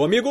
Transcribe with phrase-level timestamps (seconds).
[0.00, 0.30] Ô amigo!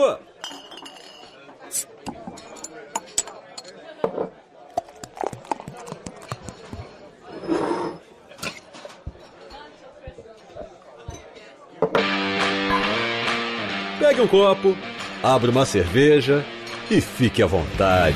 [13.99, 14.75] Pegue um copo,
[15.21, 16.43] abra uma cerveja
[16.89, 18.15] e fique à vontade.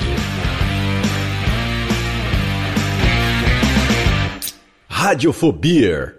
[4.89, 6.15] Radiofobia,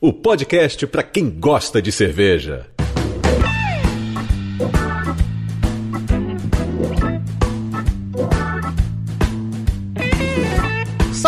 [0.00, 2.73] o podcast para quem gosta de cerveja.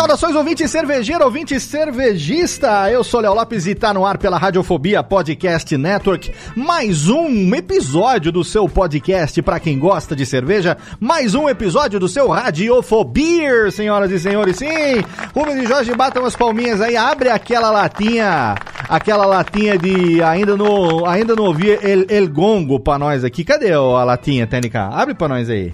[0.07, 2.89] Saudações, ouvinte cervejeiro, ouvinte cervejista.
[2.89, 6.31] Eu sou Léo Lopes e tá no ar pela Radiofobia Podcast Network.
[6.55, 10.77] Mais um episódio do seu podcast para quem gosta de cerveja.
[10.97, 14.55] Mais um episódio do seu Radiofobia, senhoras e senhores.
[14.55, 15.03] Sim,
[15.35, 16.95] Rubens e Jorge batam as palminhas aí.
[16.95, 18.55] Abre aquela latinha,
[18.87, 20.23] aquela latinha de.
[20.23, 23.43] Ainda não, ainda não ouvi El, El Gongo pra nós aqui.
[23.43, 24.85] Cadê a latinha, Técnica?
[24.85, 25.73] Abre pra nós aí.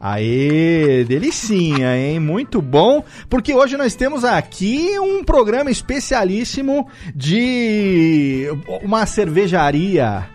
[0.00, 2.20] Aê, delicinha, hein?
[2.20, 8.46] Muito bom, porque hoje nós temos aqui um programa especialíssimo de
[8.84, 10.28] uma cervejaria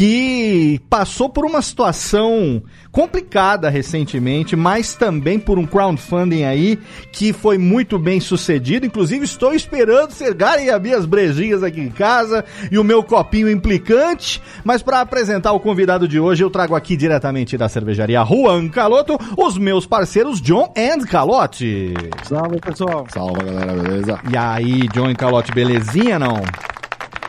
[0.00, 6.78] que passou por uma situação complicada recentemente, mas também por um crowdfunding aí
[7.12, 8.86] que foi muito bem sucedido.
[8.86, 12.42] Inclusive, estou esperando chegarem as minhas brejinhas aqui em casa
[12.72, 14.40] e o meu copinho implicante.
[14.64, 19.18] Mas para apresentar o convidado de hoje, eu trago aqui diretamente da cervejaria Juan Caloto
[19.36, 21.92] os meus parceiros John and Calote.
[22.22, 23.04] Salve, pessoal.
[23.10, 24.18] Salve, galera, beleza?
[24.32, 26.40] E aí, John e Calote, belezinha não?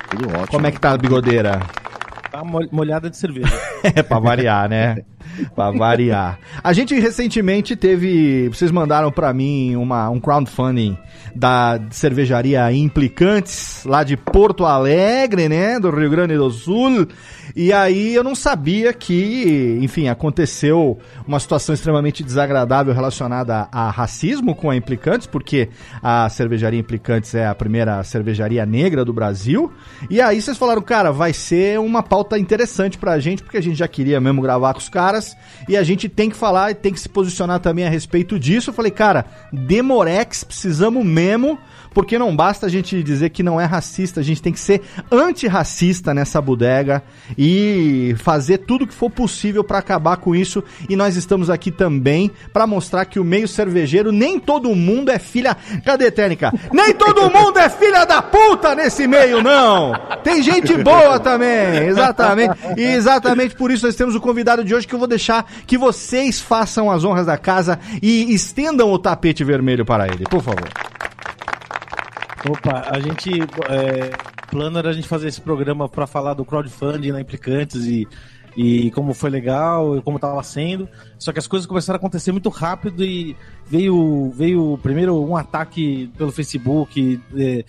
[0.10, 0.48] Tudo ótimo.
[0.48, 1.60] Como é que tá a bigodeira?
[2.44, 3.54] Molhada de cerveja.
[3.84, 4.98] é, pra variar, né?
[5.56, 6.40] pra variar.
[6.64, 8.50] A gente recentemente teve.
[8.50, 10.98] Vocês mandaram para mim uma, um crowdfunding
[11.36, 15.80] da cervejaria Implicantes, lá de Porto Alegre, né?
[15.80, 17.08] Do Rio Grande do Sul.
[17.56, 20.98] E aí eu não sabia que, enfim, aconteceu
[21.28, 25.70] uma situação extremamente desagradável relacionada a racismo com a Implicantes, porque
[26.02, 29.72] a cervejaria Implicantes é a primeira cervejaria negra do Brasil.
[30.10, 33.78] E aí vocês falaram, cara, vai ser uma pauta interessante pra gente, porque a gente
[33.78, 35.31] já queria mesmo gravar com os caras
[35.68, 38.70] e a gente tem que falar e tem que se posicionar também a respeito disso.
[38.70, 41.58] Eu falei, cara, Demorex, precisamos mesmo
[41.94, 44.82] porque não basta a gente dizer que não é racista, a gente tem que ser
[45.12, 47.04] antirracista nessa bodega
[47.38, 50.64] e fazer tudo que for possível para acabar com isso.
[50.90, 55.20] E nós estamos aqui também para mostrar que o meio cervejeiro nem todo mundo é
[55.20, 55.56] filha.
[55.86, 56.54] Cadê técnica?
[56.72, 59.94] Nem todo mundo é filha da puta nesse meio, não!
[60.24, 62.56] Tem gente boa também, exatamente.
[62.78, 65.78] E exatamente por isso nós temos o convidado de hoje que eu vou deixar que
[65.78, 70.70] vocês façam as honras da casa e estendam o tapete vermelho para ele, por favor.
[72.50, 73.30] Opa, a gente.
[73.70, 74.12] É,
[74.50, 78.08] plano era a gente fazer esse programa para falar do crowdfunding na Implicantes e,
[78.58, 80.90] e como foi legal e como estava sendo.
[81.20, 83.36] Só que as coisas começaram a acontecer muito rápido e
[83.68, 87.64] veio, veio primeiro um ataque pelo Facebook, é,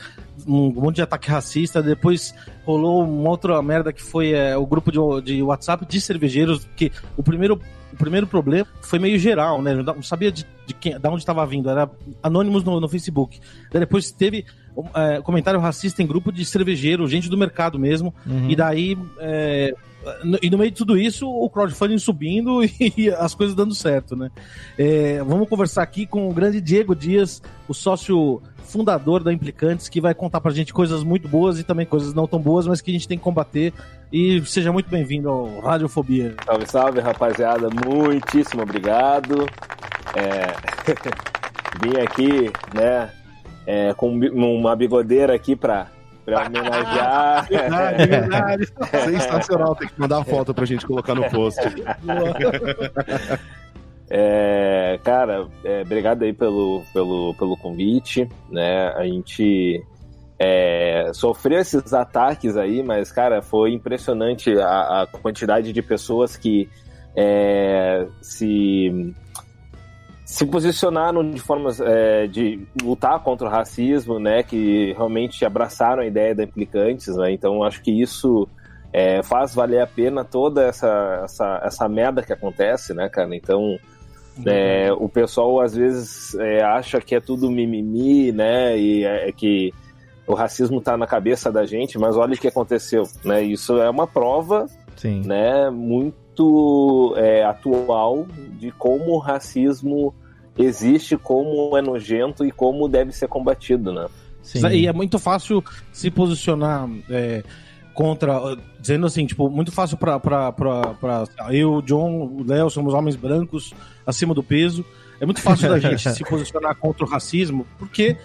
[0.46, 2.34] um monte de ataque racista, depois
[2.64, 6.90] rolou uma outra merda que foi é, o grupo de, de WhatsApp de cervejeiros, que
[7.16, 7.60] o primeiro
[7.92, 9.74] o primeiro problema foi meio geral, né?
[9.74, 11.90] Não sabia de, de, quem, de onde estava vindo, era
[12.22, 13.38] anônimos no, no Facebook.
[13.70, 14.44] Daí depois teve
[14.94, 18.50] é, comentário racista em grupo de cervejeiro, gente do mercado mesmo, uhum.
[18.50, 18.98] e daí.
[19.18, 19.74] É,
[20.42, 24.30] e no meio de tudo isso, o crowdfunding subindo e as coisas dando certo, né?
[24.78, 30.00] É, vamos conversar aqui com o grande Diego Dias, o sócio fundador da Implicantes, que
[30.00, 32.90] vai contar pra gente coisas muito boas e também coisas não tão boas, mas que
[32.90, 33.72] a gente tem que combater.
[34.12, 36.34] E seja muito bem-vindo ao Radiofobia.
[36.44, 37.68] Salve, salve, rapaziada.
[37.86, 39.46] Muitíssimo obrigado.
[40.14, 40.52] É...
[41.80, 43.10] Vim aqui, né,
[43.66, 45.88] é, com uma bigodeira aqui pra,
[46.24, 47.46] pra homenagear.
[47.48, 48.66] verdade, verdade.
[49.04, 51.60] Sensacional, tem que mandar a foto pra gente colocar no post.
[54.14, 58.88] É, cara, é, obrigado aí pelo, pelo, pelo convite, né?
[58.88, 59.82] A gente
[60.38, 66.68] é, sofreu esses ataques aí, mas, cara, foi impressionante a, a quantidade de pessoas que
[67.16, 69.14] é, se
[70.32, 74.42] se posicionaram de formas é, de lutar contra o racismo, né?
[74.42, 77.32] Que realmente abraçaram a ideia da implicantes, né?
[77.32, 78.48] Então acho que isso
[78.90, 83.36] é, faz valer a pena toda essa, essa, essa merda que acontece, né, cara?
[83.36, 83.78] Então
[84.46, 88.78] é, o pessoal às vezes é, acha que é tudo mimimi, né?
[88.78, 89.70] E é, é que
[90.26, 93.42] o racismo está na cabeça da gente, mas olha o que aconteceu, né?
[93.42, 94.64] Isso é uma prova,
[94.96, 95.20] Sim.
[95.26, 95.68] né?
[95.68, 98.24] Muito é, atual
[98.58, 100.14] de como o racismo
[100.56, 104.06] existe, como é nojento e como deve ser combatido, né?
[104.42, 104.66] Sim.
[104.68, 107.42] E é muito fácil se posicionar é,
[107.94, 112.68] contra, dizendo assim, tipo, muito fácil pra, pra, pra, pra eu, o John, o Léo,
[112.68, 113.72] somos homens brancos
[114.06, 114.84] acima do peso.
[115.20, 118.16] É muito fácil da gente se posicionar contra o racismo, porque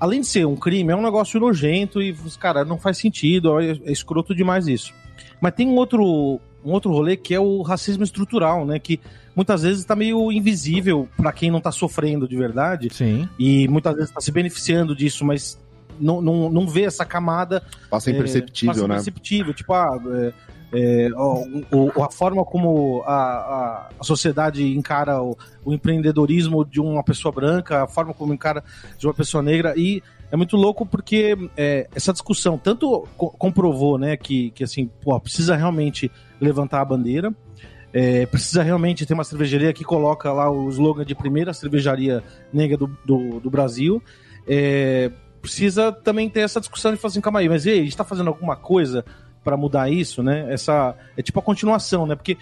[0.00, 3.72] além de ser um crime, é um negócio nojento e, cara, não faz sentido, é,
[3.84, 4.94] é escroto demais isso.
[5.40, 8.78] Mas tem um outro, um outro rolê que é o racismo estrutural, né?
[8.78, 9.00] Que
[9.36, 12.88] muitas vezes tá meio invisível para quem não tá sofrendo de verdade.
[12.92, 13.28] Sim.
[13.38, 15.58] E muitas vezes tá se beneficiando disso, mas
[16.00, 17.62] não, não, não vê essa camada.
[17.90, 18.94] Passa é, imperceptível, passa né?
[18.94, 19.52] imperceptível.
[19.54, 20.32] Tipo, ah, é,
[20.72, 26.80] é, o- o- a forma como a, a, a sociedade encara o, o empreendedorismo de
[26.80, 28.64] uma pessoa branca, a forma como encara
[28.98, 29.74] de uma pessoa negra.
[29.76, 34.90] E é muito louco porque é, essa discussão tanto co- comprovou né, que, que assim,
[35.02, 36.10] pô, precisa realmente
[36.40, 37.32] levantar a bandeira.
[37.98, 42.22] É, precisa realmente ter uma cervejaria que coloca lá o slogan de primeira cervejaria
[42.52, 44.02] negra do, do, do Brasil.
[44.46, 45.10] É,
[45.40, 47.96] precisa também ter essa discussão de falar assim, calma aí, mas e aí, a gente
[47.96, 49.02] tá fazendo alguma coisa
[49.42, 50.52] para mudar isso, né?
[50.52, 52.14] Essa é tipo a continuação, né?
[52.14, 52.36] Porque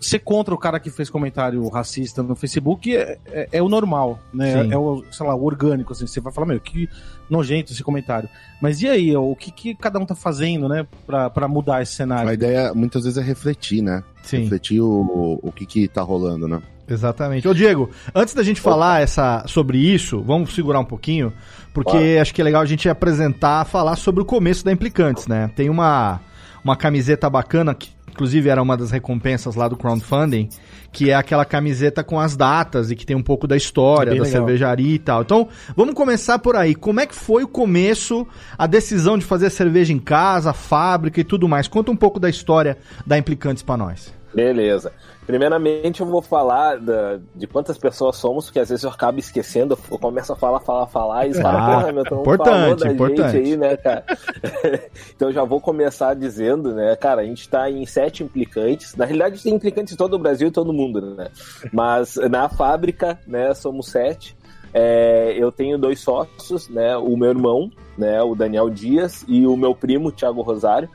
[0.00, 4.18] ser contra o cara que fez comentário racista no Facebook é, é- é o normal,
[4.34, 4.64] né?
[4.64, 4.72] Sim.
[4.72, 6.08] É o, sei lá, o orgânico, assim.
[6.08, 6.88] Você vai falar, meu, que
[7.30, 8.28] nojento esse comentário.
[8.60, 10.86] Mas e aí, o que, que cada um tá fazendo, né?
[11.06, 12.28] Pra, pra mudar esse cenário?
[12.28, 14.02] A ideia muitas vezes é refletir, né?
[14.22, 14.42] Sim.
[14.42, 16.60] Refletir o, o que que tá rolando, né?
[16.88, 17.46] Exatamente.
[17.46, 21.32] Ô, Diego, antes da gente falar essa, sobre isso, vamos segurar um pouquinho,
[21.74, 22.20] porque Claro.
[22.22, 25.50] acho que é legal a gente apresentar, falar sobre o começo da Implicantes, né?
[25.54, 26.20] Tem uma,
[26.64, 30.48] uma camiseta bacana, que inclusive era uma das recompensas lá do crowdfunding,
[30.90, 34.14] que é aquela camiseta com as datas e que tem um pouco da história, É
[34.14, 34.40] bem da legal.
[34.40, 35.22] cervejaria e tal.
[35.22, 36.74] Então, vamos começar por aí.
[36.74, 38.26] Como é que foi o começo,
[38.58, 41.68] a decisão de fazer cerveja em casa, fábrica e tudo mais?
[41.68, 42.76] Conta um pouco da história
[43.06, 44.12] da Implicantes pra nós.
[44.38, 44.92] Beleza.
[45.26, 49.76] Primeiramente, eu vou falar da- de quantas pessoas somos, porque às vezes eu acabo esquecendo,
[49.90, 53.32] eu começo a falar, falar, falar, e os Ah, meu, importante, falou da importante.
[53.32, 54.04] gente aí, né, cara?
[55.14, 59.42] então já vou começar dizendo, né, cara, a gente tá em sete implicantes, na realidade
[59.42, 61.28] tem implicantes em todo o Brasil e todo mundo, né?
[61.72, 64.36] Mas na fábrica, né, somos sete.
[64.72, 69.56] É, eu tenho dois sócios, né, o meu irmão, né, o Daniel Dias, e o
[69.56, 70.88] meu primo, Thiago Rosário.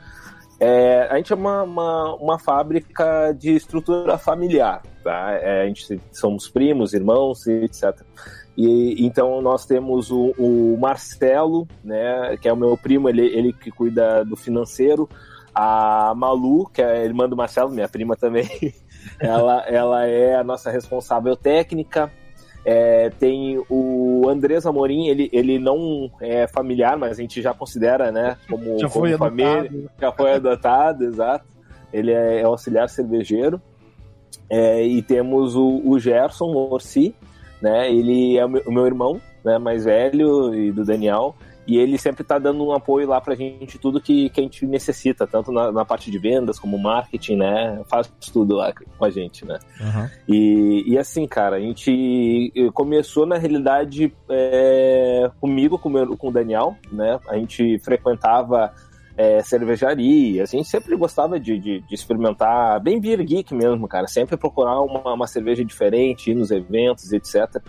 [0.66, 5.32] É, a gente é uma, uma, uma fábrica de estrutura familiar, tá?
[5.32, 8.00] É, a gente somos primos, irmãos, etc.
[8.56, 13.52] E então nós temos o, o Marcelo, né, que é o meu primo, ele, ele
[13.52, 15.06] que cuida do financeiro,
[15.54, 18.48] a Malu, que é a irmã do Marcelo, minha prima também,
[19.20, 22.10] ela, ela é a nossa responsável técnica.
[22.64, 28.10] É, tem o Andrés Amorim, ele, ele não é familiar, mas a gente já considera,
[28.10, 29.90] né, como, Já como família adotado.
[30.00, 31.44] já foi adotado, exato.
[31.92, 33.60] Ele é, é auxiliar cervejeiro.
[34.50, 37.14] É, e temos o, o Gerson Orsi,
[37.62, 37.90] né?
[37.90, 39.58] Ele é o meu, o meu irmão, né?
[39.58, 41.34] Mais velho e do Daniel.
[41.66, 44.66] E ele sempre está dando um apoio lá pra gente, tudo que, que a gente
[44.66, 47.82] necessita, tanto na, na parte de vendas como marketing, né?
[47.86, 49.58] Faz tudo lá com a gente, né?
[50.28, 56.28] E, e assim, cara, a gente começou na realidade é, comigo, com, o meu- com
[56.28, 57.18] o Daniel, né?
[57.28, 58.72] A gente frequentava
[59.16, 64.06] é, cervejaria, a gente sempre gostava de, de, de experimentar, bem beer geek mesmo, cara.
[64.06, 67.62] Sempre procurar uma, uma cerveja diferente, ir nos eventos, etc.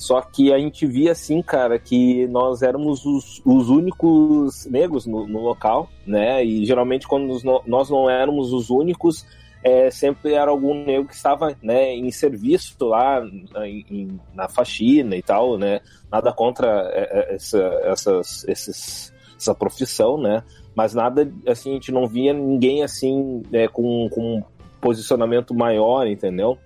[0.00, 5.26] Só que a gente via assim, cara, que nós éramos os, os únicos negros no,
[5.26, 6.42] no local, né?
[6.42, 9.26] E geralmente quando nós não éramos os únicos,
[9.62, 13.22] é, sempre era algum negro que estava né, em serviço lá
[13.66, 15.82] em- em- na faxina e tal, né?
[16.10, 20.42] Nada contra é, é, essa, essas, esses, essa profissão, né?
[20.74, 24.42] Mas nada assim, a gente não via ninguém assim é, com, com um
[24.80, 26.56] posicionamento maior, entendeu?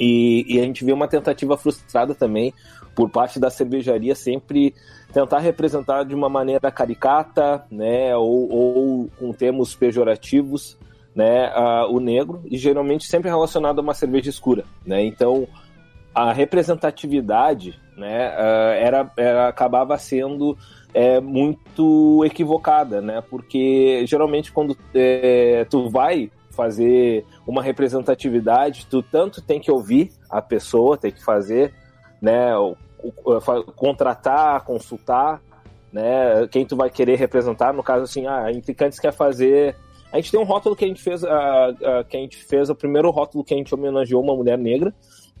[0.00, 2.54] E, e a gente vê uma tentativa frustrada também
[2.94, 4.74] por parte da cervejaria sempre
[5.12, 10.78] tentar representar de uma maneira caricata, né, ou, ou com termos pejorativos,
[11.14, 15.04] né, a- o negro e geralmente sempre relacionado a uma cerveja escura, né?
[15.04, 15.46] Então
[16.14, 20.56] a representatividade, né, ah, era, era acabava sendo
[20.92, 23.22] é, muito equivocada, né?
[23.28, 26.30] Porque geralmente quando é, tu vai
[26.60, 31.72] fazer uma representatividade, tu tanto tem que ouvir a pessoa, tem que fazer
[32.20, 32.50] né,
[33.76, 35.40] contratar, consultar,
[35.90, 39.74] né, quem tu vai querer representar, no caso assim, ah, a Implicantes quer fazer
[40.12, 42.68] a gente tem um rótulo que a gente fez, a, a, que a gente fez,
[42.68, 44.92] o primeiro rótulo que a gente homenageou uma mulher negra,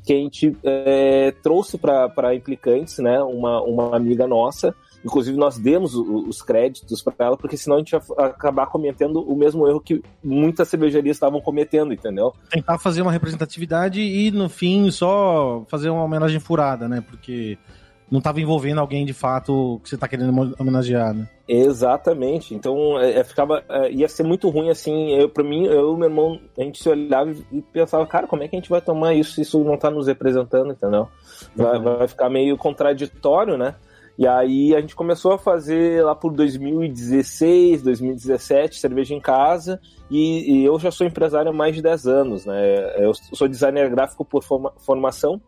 [0.04, 5.94] que a gente é, trouxe para Implicantes, né, uma, uma amiga nossa, Inclusive, nós demos
[5.94, 10.02] os créditos para ela, porque senão a gente ia acabar cometendo o mesmo erro que
[10.22, 12.34] muitas cervejarias estavam cometendo, entendeu?
[12.50, 17.02] Tentar fazer uma representatividade e, no fim, só fazer uma homenagem furada, né?
[17.08, 17.56] Porque
[18.10, 21.28] não estava envolvendo alguém de fato que você está querendo homenagear, né?
[21.46, 22.54] Exatamente.
[22.54, 25.12] Então, é, é, ficava, é, ia ser muito ruim assim.
[25.14, 28.42] Eu, para mim, eu e meu irmão, a gente se olhava e pensava, cara, como
[28.42, 31.08] é que a gente vai tomar isso se isso não está nos representando, entendeu?
[31.54, 31.98] Vai, uhum.
[31.98, 33.76] vai ficar meio contraditório, né?
[34.18, 40.52] E aí a gente começou a fazer lá por 2016, 2017, cerveja em casa, e,
[40.52, 43.02] e eu já sou empresário há mais de 10 anos, né?
[43.02, 45.40] Eu sou designer gráfico por forma, formação,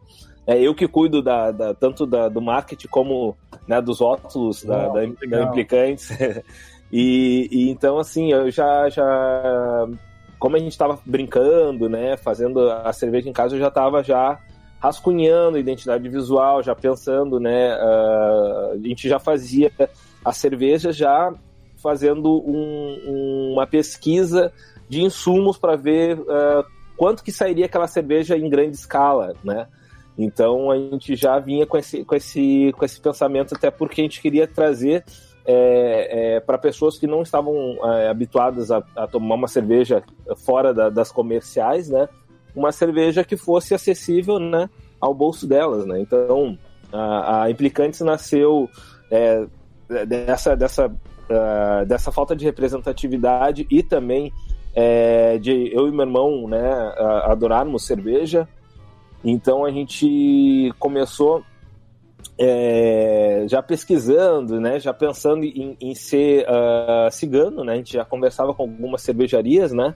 [0.46, 4.88] é eu que cuido da, da tanto da, do marketing como né, dos rótulos da,
[4.88, 6.10] da, da Implicantes.
[6.90, 9.86] e, e, então, assim, eu já, já
[10.38, 14.38] como a gente estava brincando, né, fazendo a cerveja em casa, eu já estava já
[14.82, 19.70] rascunhando identidade visual, já pensando, né, uh, a gente já fazia
[20.24, 21.32] a cerveja já
[21.80, 24.52] fazendo um, uma pesquisa
[24.88, 26.64] de insumos para ver uh,
[26.96, 29.68] quanto que sairia aquela cerveja em grande escala, né?
[30.18, 34.04] Então a gente já vinha com esse, com esse, com esse pensamento, até porque a
[34.04, 35.04] gente queria trazer
[35.44, 40.02] é, é, para pessoas que não estavam é, habituadas a, a, tomar uma cerveja
[40.36, 42.08] fora da, das comerciais, né?
[42.54, 44.68] Uma cerveja que fosse acessível, né?
[45.00, 46.00] Ao bolso delas, né?
[46.00, 46.58] Então
[46.92, 48.68] a, a Implicantes nasceu
[49.10, 49.46] é,
[50.06, 54.32] dessa, dessa, uh, dessa falta de representatividade e também
[54.74, 56.94] é, de eu e meu irmão, né?
[57.24, 58.48] Adorarmos cerveja
[59.24, 61.44] então a gente começou
[62.38, 68.04] é, já pesquisando, né, já pensando em, em ser uh, cigano, né, a gente já
[68.04, 69.94] conversava com algumas cervejarias, né,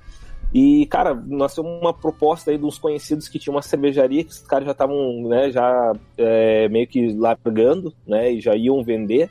[0.55, 4.41] e, cara, nasceu uma proposta aí de uns conhecidos que tinha uma cervejaria que os
[4.41, 9.31] caras já estavam, né, já é, meio que largando, né, e já iam vender,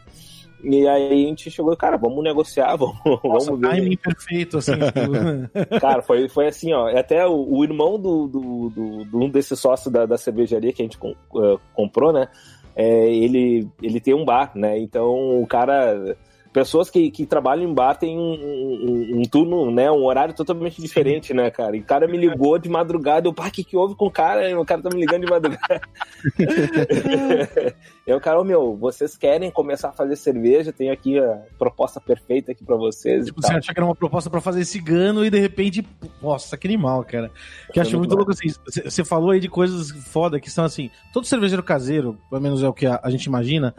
[0.63, 3.69] e aí a gente chegou, cara, vamos negociar, vamos, Nossa, vamos ver.
[3.69, 4.71] timing perfeito, assim.
[4.73, 5.77] Tipo...
[5.79, 6.87] cara, foi, foi assim, ó.
[6.87, 10.81] Até o, o irmão do, do, do, do, um desses sócios da, da cervejaria que
[10.81, 12.27] a gente com, uh, comprou, né?
[12.75, 14.77] É, ele, ele tem um bar, né?
[14.79, 16.17] Então o cara
[16.55, 20.81] pessoas que, que trabalham em bar têm um, um, um, turno, né, um horário totalmente
[20.81, 21.75] diferente, né, cara?
[21.75, 24.11] E o cara me ligou de madrugada, eu, pá, o que, que houve com o
[24.11, 24.57] cara?
[24.57, 25.81] O cara tá me ligando de madrugada.
[28.07, 30.71] eu, cara, meu, vocês querem começar a fazer cerveja?
[30.71, 33.25] Tem aqui a proposta perfeita aqui pra vocês.
[33.25, 35.85] Tipo, você achou que era uma proposta pra fazer cigano e de repente,
[36.21, 37.31] nossa, que animal, cara.
[37.73, 38.47] Que acho muito louco assim.
[38.65, 42.67] Você falou aí de coisas foda que são assim, todo cervejeiro caseiro, pelo menos é
[42.69, 43.75] o que a, a gente imagina,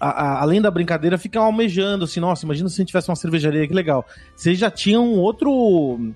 [0.00, 3.68] a, além da brincadeira, ficam almejando assim, nossa, imagina se a gente tivesse uma cervejaria,
[3.68, 4.06] que legal.
[4.34, 5.50] Vocês já tinham um outro.
[5.52, 6.14] Um,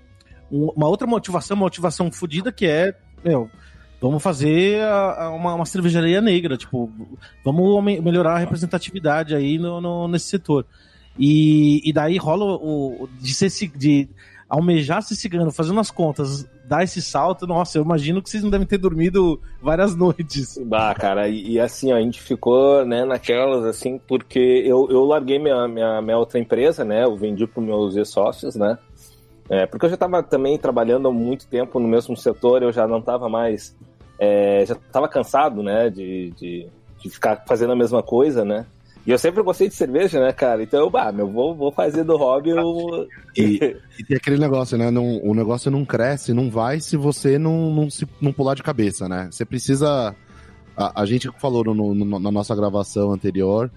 [0.50, 3.50] uma outra motivação, uma motivação fodida que é, meu,
[4.00, 6.90] vamos fazer a, uma, uma, cervejaria negra, tipo,
[7.44, 10.66] vamos melhorar a representatividade aí no, no nesse setor.
[11.18, 14.08] E, e daí rola o, de ser de
[14.48, 18.50] almejar ser cigano, fazendo as contas, dar esse salto, nossa, eu imagino que vocês não
[18.50, 20.58] devem ter dormido várias noites.
[20.64, 25.38] Bah, cara, e, e assim, a gente ficou, né, naquelas, assim, porque eu, eu larguei
[25.38, 28.78] minha, minha, minha outra empresa, né, eu vendi para meus ex-sócios, né,
[29.48, 32.88] é, porque eu já estava também trabalhando há muito tempo no mesmo setor, eu já
[32.88, 33.76] não estava mais,
[34.18, 36.66] é, já estava cansado, né, de, de,
[36.98, 38.66] de ficar fazendo a mesma coisa, né,
[39.06, 40.62] e eu sempre gostei de cerveja, né, cara?
[40.62, 42.50] Então, eu, bah, meu, vou, vou fazer do hobby.
[42.50, 43.06] Eu...
[43.36, 44.90] E, e tem aquele negócio, né?
[44.90, 48.62] Não, o negócio não cresce, não vai se você não, não, se, não pular de
[48.62, 49.28] cabeça, né?
[49.30, 50.14] Você precisa.
[50.76, 53.70] A, a gente falou no, no, na nossa gravação anterior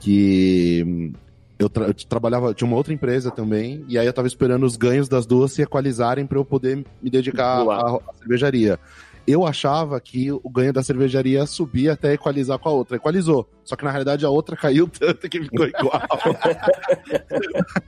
[0.00, 1.12] que
[1.58, 4.76] eu, tra eu, trabalhava, tinha uma outra empresa também, e aí eu tava esperando os
[4.76, 8.78] ganhos das duas se equalizarem para eu poder me dedicar à cervejaria
[9.26, 12.96] eu achava que o ganho da cervejaria ia subir até equalizar com a outra.
[12.96, 13.48] Equalizou.
[13.64, 16.02] Só que na realidade a outra caiu tanto que ficou igual.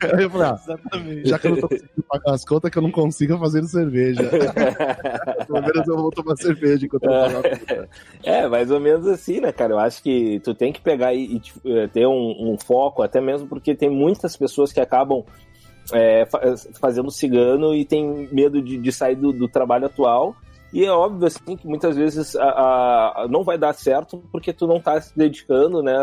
[0.00, 1.28] Aí eu falei, ah, Exatamente.
[1.28, 4.22] já que eu não tô conseguindo pagar as contas, que eu não consigo fazer cerveja.
[5.46, 7.88] Pelo menos eu vou tomar cerveja enquanto eu pagar
[8.24, 9.74] É, mais ou menos assim, né, cara?
[9.74, 13.02] Eu acho que tu tem que pegar e, e tipo, eh, ter um, um foco,
[13.02, 15.22] até mesmo porque tem muitas pessoas que acabam
[15.92, 16.26] é,
[16.80, 20.34] fazendo cigano e tem medo de, de sair do, do, trabalho atual
[20.76, 24.66] e é óbvio assim que muitas vezes a, a não vai dar certo porque tu
[24.66, 25.96] não está se dedicando, né,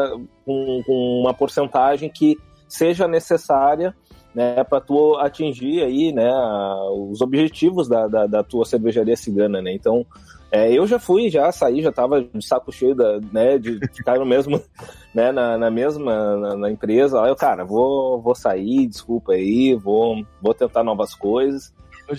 [0.43, 3.95] com, com, uma porcentagem que seja necessária,
[4.33, 6.27] né, para tu atingir aí, né,
[6.91, 9.71] os objetivos da, da, da tua cervejaria cigana, né.
[9.71, 10.03] Então
[10.51, 14.17] É, eu já fui, já saí, já tava de saco cheio da, né, de ficar
[14.17, 14.59] no mesmo,
[15.13, 17.21] né, na, na mesma na, na, empresa.
[17.21, 21.71] Aí eu, cara, vou, vou sair, desculpa aí, vou, vou tentar novas coisas.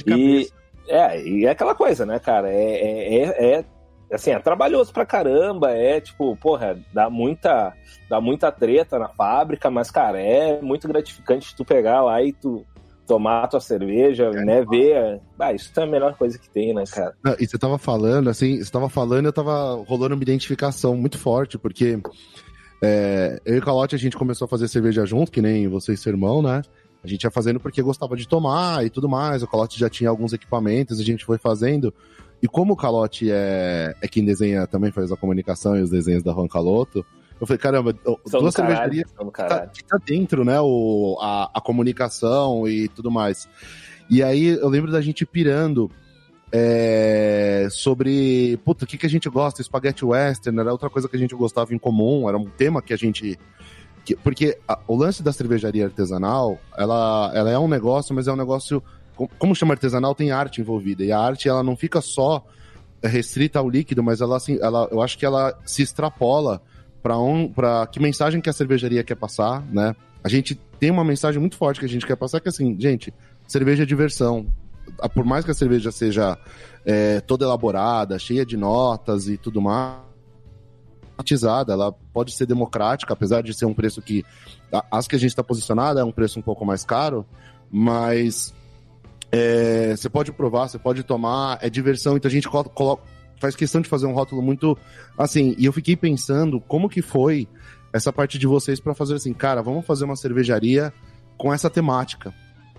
[0.07, 0.49] E
[0.89, 2.51] é, e é aquela coisa, né, cara?
[2.51, 3.65] É, é, é, é,
[4.13, 7.73] assim, é trabalhoso pra caramba, é tipo, porra, dá muita,
[8.09, 12.65] dá muita treta na fábrica, mas, cara, é muito gratificante tu pegar lá e tu
[13.07, 15.21] tomar a tua cerveja, é, né, ver.
[15.39, 17.15] Ah, isso é a melhor coisa que tem, né, cara?
[17.23, 21.19] Não, e você tava falando, assim, você tava falando, eu tava rolando uma identificação muito
[21.19, 22.01] forte, porque
[22.83, 25.93] é, eu e o Calote a gente começou a fazer cerveja junto, que nem você
[25.93, 26.63] e seu irmão, né?
[27.05, 29.43] A gente ia fazendo porque gostava de tomar e tudo mais.
[29.43, 31.93] O Calote já tinha alguns equipamentos, a gente foi fazendo.
[32.43, 36.23] E como o Calote é, é quem desenha, também faz a comunicação e os desenhos
[36.23, 37.05] da Juan Caloto,
[37.41, 37.95] eu falei, caramba,
[38.27, 40.61] são duas cervejarias tá, tá dentro, né?
[40.61, 43.49] O, a, a comunicação e tudo mais.
[44.09, 45.91] E aí eu lembro da gente pirando
[46.53, 51.17] é, sobre puta, o que, que a gente gosta, espaguete western, era outra coisa que
[51.17, 53.39] a gente gostava em comum, era um tema que a gente.
[54.05, 58.33] Que, porque a, o lance da cervejaria artesanal, ela, ela é um negócio, mas é
[58.33, 58.83] um negócio.
[59.39, 61.05] Como chama artesanal, tem arte envolvida.
[61.05, 62.45] E a arte ela não fica só
[63.03, 66.61] restrita ao líquido, mas ela, assim, ela eu acho que ela se extrapola
[67.03, 67.53] para um,
[67.93, 69.95] que mensagem que a cervejaria quer passar, né?
[70.23, 72.75] A gente tem uma mensagem muito forte que a gente quer passar que é assim,
[72.81, 73.13] gente,
[73.47, 74.47] cerveja é diversão.
[75.15, 76.39] Por mais que a cerveja seja
[76.85, 79.99] é, toda elaborada, cheia de notas e tudo mais,
[81.73, 84.25] ela pode ser democrática, apesar de ser um preço que
[84.91, 87.25] as que a gente está posicionada é um preço um pouco mais caro,
[87.71, 88.53] mas
[89.31, 93.03] é, você pode provar, você pode tomar, é diversão, então a gente coloca,
[93.41, 94.77] faz questão de fazer um rótulo muito
[95.19, 95.55] assim.
[95.59, 97.49] E eu fiquei pensando como que foi
[97.93, 100.93] essa parte de vocês para fazer assim, cara, vamos fazer uma cervejaria
[101.37, 102.33] com essa temática,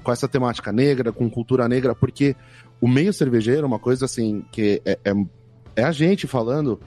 [0.03, 2.35] com essa temática negra, com cultura negra, porque
[2.81, 5.13] o meio cervejeiro, uma coisa assim que é, é,
[5.75, 6.79] é a gente falando,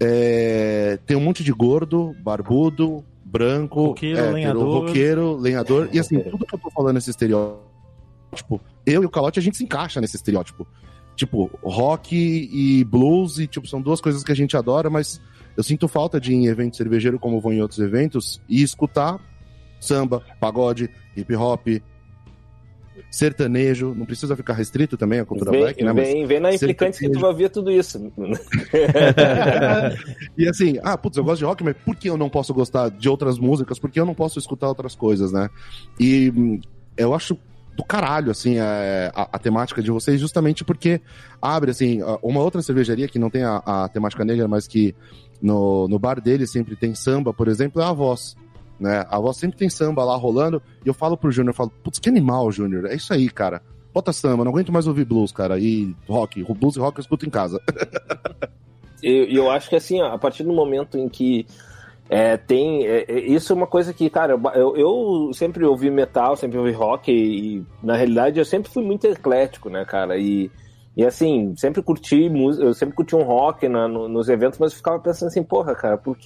[0.00, 6.20] é, tem um monte de gordo, barbudo, branco, roqueiro, hétero, lenhador, roqueiro, lenhador, e assim,
[6.20, 10.00] tudo que eu tô falando nesse estereótipo, eu e o Calote a gente se encaixa
[10.00, 10.66] nesse estereótipo.
[11.16, 15.20] Tipo, rock e blues, e, tipo, são duas coisas que a gente adora, mas
[15.56, 19.20] eu sinto falta de ir em evento cervejeiro, como vou em outros eventos, e escutar
[19.80, 21.66] samba, pagode, hip hop,
[23.14, 25.92] sertanejo, não precisa ficar restrito também a cultura vem, black, né?
[25.92, 28.12] Vem, vem na implicante que tu vai ver tudo isso.
[30.36, 32.90] e assim, ah, putz, eu gosto de rock, mas por que eu não posso gostar
[32.90, 33.78] de outras músicas?
[33.78, 35.48] Por que eu não posso escutar outras coisas, né?
[35.98, 36.60] E hum,
[36.96, 37.38] eu acho
[37.76, 41.00] do caralho, assim, a, a, a, temática de vocês, justamente porque
[41.42, 44.94] abre, assim, uma outra cervejaria que não tem a, a, temática negra, mas que
[45.42, 48.36] no, no bar dele sempre tem samba, por exemplo, é a voz.
[48.84, 49.06] Né?
[49.08, 52.10] A voz sempre tem samba lá rolando, e eu falo pro Júnior, falo, putz, que
[52.10, 53.62] animal, Júnior, é isso aí, cara.
[53.94, 57.24] Bota samba, não aguento mais ouvir blues, cara, e rock, blues e rock eu escuto
[57.24, 57.58] em casa.
[59.02, 61.46] E eu, eu acho que, assim, a partir do momento em que
[62.08, 62.86] é, tem.
[62.86, 66.72] É, é, isso é uma coisa que, cara, eu, eu sempre ouvi metal, sempre ouvi
[66.72, 70.16] rock, e, e, na realidade eu sempre fui muito eclético, né, cara?
[70.16, 70.50] E,
[70.96, 74.72] e assim, sempre curti música, eu sempre curti um rock na, no, nos eventos, mas
[74.72, 76.16] eu ficava pensando assim, porra, cara, por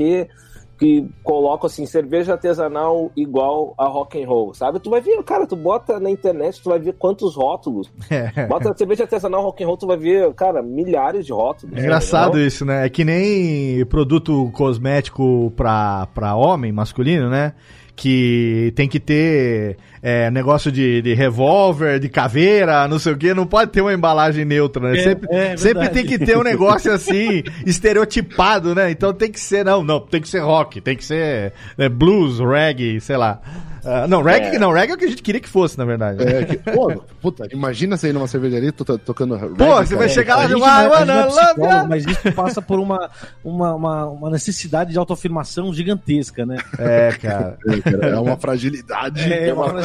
[0.78, 4.78] que colocam assim, cerveja artesanal igual a rock and roll, sabe?
[4.78, 7.90] Tu vai ver, cara, tu bota na internet, tu vai ver quantos rótulos.
[8.10, 8.46] É.
[8.46, 11.76] Bota cerveja artesanal rock and roll, tu vai ver, cara, milhares de rótulos.
[11.76, 12.86] É engraçado isso, né?
[12.86, 17.54] É que nem produto cosmético pra, pra homem, masculino, né?
[17.98, 23.34] que tem que ter é, negócio de, de revólver, de caveira, não sei o que,
[23.34, 24.98] não pode ter uma embalagem neutra, né?
[24.98, 28.90] É, sempre, é sempre tem que ter um negócio assim, estereotipado, né?
[28.90, 32.38] Então tem que ser, não, não, tem que ser rock, tem que ser né, blues,
[32.38, 33.40] reggae, sei lá.
[33.88, 34.58] Uh, não, reggae, é.
[34.58, 36.22] não, reggae é o que a gente queria que fosse, na verdade.
[36.22, 39.54] É, que, pô, puta, imagina você ir numa cervejaria to tocando reggae.
[39.54, 43.10] Pô, você vai chegar lá e ah, Mas isso passa por uma,
[43.42, 46.58] uma, uma, uma, necessidade de autoafirmação gigantesca, né?
[46.78, 47.56] É, cara.
[47.66, 49.32] É, é uma fragilidade.
[49.32, 49.82] É, uma, uma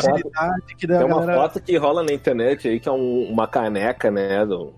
[0.78, 1.42] que Tem uma galera...
[1.42, 4.74] foto que rola na internet aí, que é um, uma caneca, né, do,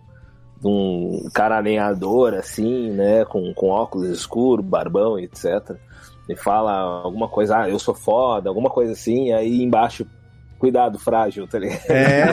[0.60, 5.78] de um cara alinhador, assim, né, com, com óculos escuros, barbão, etc
[6.28, 6.72] e fala
[7.04, 10.08] alguma coisa, ah, eu sou foda, alguma coisa assim, aí embaixo,
[10.66, 11.82] cuidado, frágil, tá ligado?
[11.90, 12.24] É,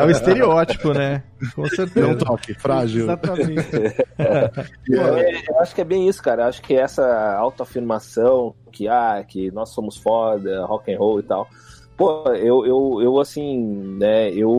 [0.00, 1.22] é o estereótipo, né?
[1.54, 2.08] Com certeza.
[2.08, 3.04] Não toque, frágil.
[3.04, 3.76] Exatamente.
[4.18, 6.42] é, eu acho que é bem isso, cara.
[6.42, 11.22] Eu acho que essa autoafirmação que, ah, que nós somos foda, rock and roll e
[11.22, 11.48] tal.
[11.96, 14.50] Pô, eu, eu, eu assim, né, eu...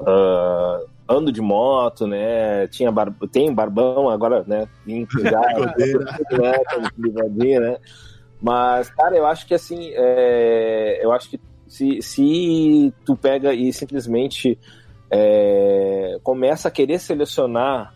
[0.00, 2.66] Uh, ando de moto, né?
[2.66, 3.14] Tinha bar...
[3.30, 4.66] tem barbão agora, né?
[5.22, 5.40] Já,
[6.98, 7.60] né?
[7.60, 7.76] né?
[8.44, 11.00] Mas, cara, eu acho que assim, é...
[11.02, 14.58] eu acho que se, se tu pega e simplesmente
[15.10, 17.94] é, começa a querer selecionar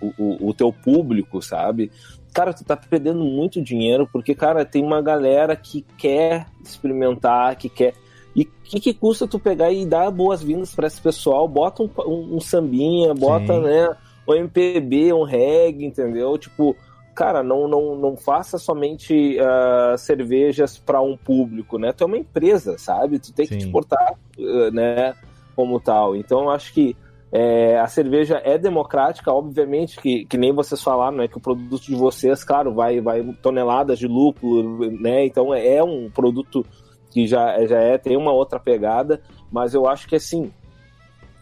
[0.00, 1.92] o, o, o teu público, sabe?
[2.34, 7.68] cara, tu tá perdendo muito dinheiro porque, cara, tem uma galera que quer experimentar, que
[7.68, 7.94] quer.
[8.34, 11.46] E o que, que, custa tu pegar e dar boas-vindas para esse pessoal?
[11.46, 13.62] Bota um, um, um sambinha, bota, Sim.
[13.62, 13.96] né,
[14.28, 16.36] um MPB, um reggae, entendeu?
[16.36, 16.76] Tipo,
[17.14, 21.92] cara, não, não, não faça somente uh, cervejas para um público, né?
[21.92, 23.18] Tu é uma empresa, sabe?
[23.18, 23.58] Tu tem Sim.
[23.58, 25.14] que te portar, uh, né,
[25.54, 26.16] como tal.
[26.16, 26.96] Então, eu acho que
[27.36, 31.26] é, a cerveja é democrática, obviamente, que, que nem vocês falaram, né?
[31.26, 35.26] Que o produto de vocês, claro, vai, vai toneladas de lúpulo, né?
[35.26, 36.64] Então é um produto
[37.10, 40.52] que já, já é, tem uma outra pegada, mas eu acho que assim,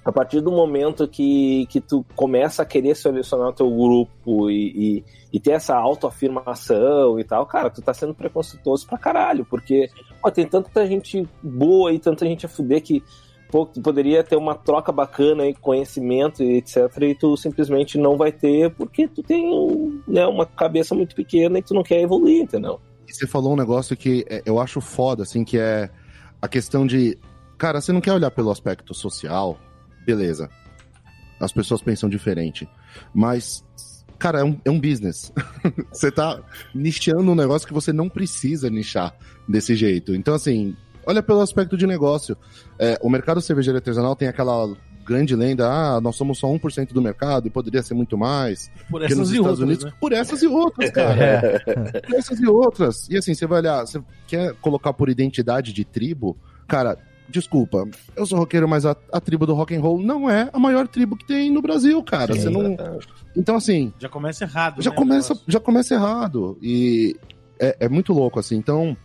[0.04, 4.72] a partir do momento que, que tu começa a querer selecionar o teu grupo e,
[4.98, 9.88] e, e, ter essa autoafirmação e tal, cara, tu tá sendo preconceituoso pra caralho, porque
[10.20, 13.02] pô, tem tanta gente boa e tanta gente a fuder que
[13.82, 16.76] poderia ter uma troca bacana aí, conhecimento e etc.
[17.02, 21.62] E tu simplesmente não vai ter porque tu tem né, uma cabeça muito pequena e
[21.62, 22.80] tu não quer evoluir, entendeu?
[23.06, 25.90] E você falou um negócio que é, eu acho foda, assim, que é
[26.40, 27.18] a questão de.
[27.58, 29.58] Cara, você não quer olhar pelo aspecto social,
[30.04, 30.48] beleza.
[31.40, 32.68] As pessoas pensam diferente.
[33.12, 33.64] Mas,
[34.18, 35.32] cara, é um, é um business.
[35.92, 36.40] você tá
[36.74, 39.14] nichando um negócio que você não precisa nichar
[39.48, 40.14] desse jeito.
[40.14, 42.36] Então, assim, olha pelo aspecto de negócio.
[42.78, 44.72] É, o mercado cervejeiro artesanal tem aquela
[45.04, 48.70] grande lenda, ah, nós somos só 1% do mercado e poderia ser muito mais.
[48.88, 49.92] Por essas nos e Estados outras, Unidos, né?
[50.00, 51.24] por essas e outras, cara.
[51.24, 52.00] É.
[52.00, 53.08] Por essas e outras.
[53.10, 56.36] E assim, você vai olhar, você quer colocar por identidade de tribo,
[56.66, 56.96] cara,
[57.28, 60.58] desculpa, eu sou roqueiro, mas a, a, tribo do rock and roll não é a
[60.58, 62.34] maior tribo que tem no Brasil, cara.
[62.34, 62.76] Sim, você não.
[63.36, 63.92] Então, assim.
[63.98, 64.82] Já começa errado.
[64.82, 66.58] Já, né, começa, já começa errado.
[66.62, 67.16] E
[67.58, 68.56] é, é muito louco, assim.
[68.56, 68.96] Então.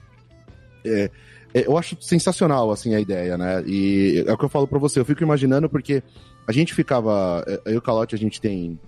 [0.85, 1.09] É,
[1.53, 3.63] é, eu acho sensacional, assim, a ideia, né?
[3.65, 6.03] E é o que eu falo pra você, eu fico imaginando porque
[6.47, 7.43] a gente ficava.
[7.47, 8.79] É, eu e o Calote, a gente tem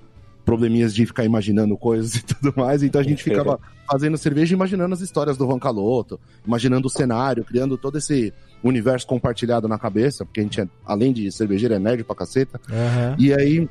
[0.46, 4.94] probleminhas de ficar imaginando coisas e tudo mais, então a gente ficava fazendo cerveja imaginando
[4.94, 10.26] as histórias do Van Caloto, imaginando o cenário, criando todo esse universo compartilhado na cabeça,
[10.26, 12.60] porque a gente, é, além de cervejeiro, é nerd pra caceta.
[12.70, 13.16] Uhum.
[13.18, 13.70] E aí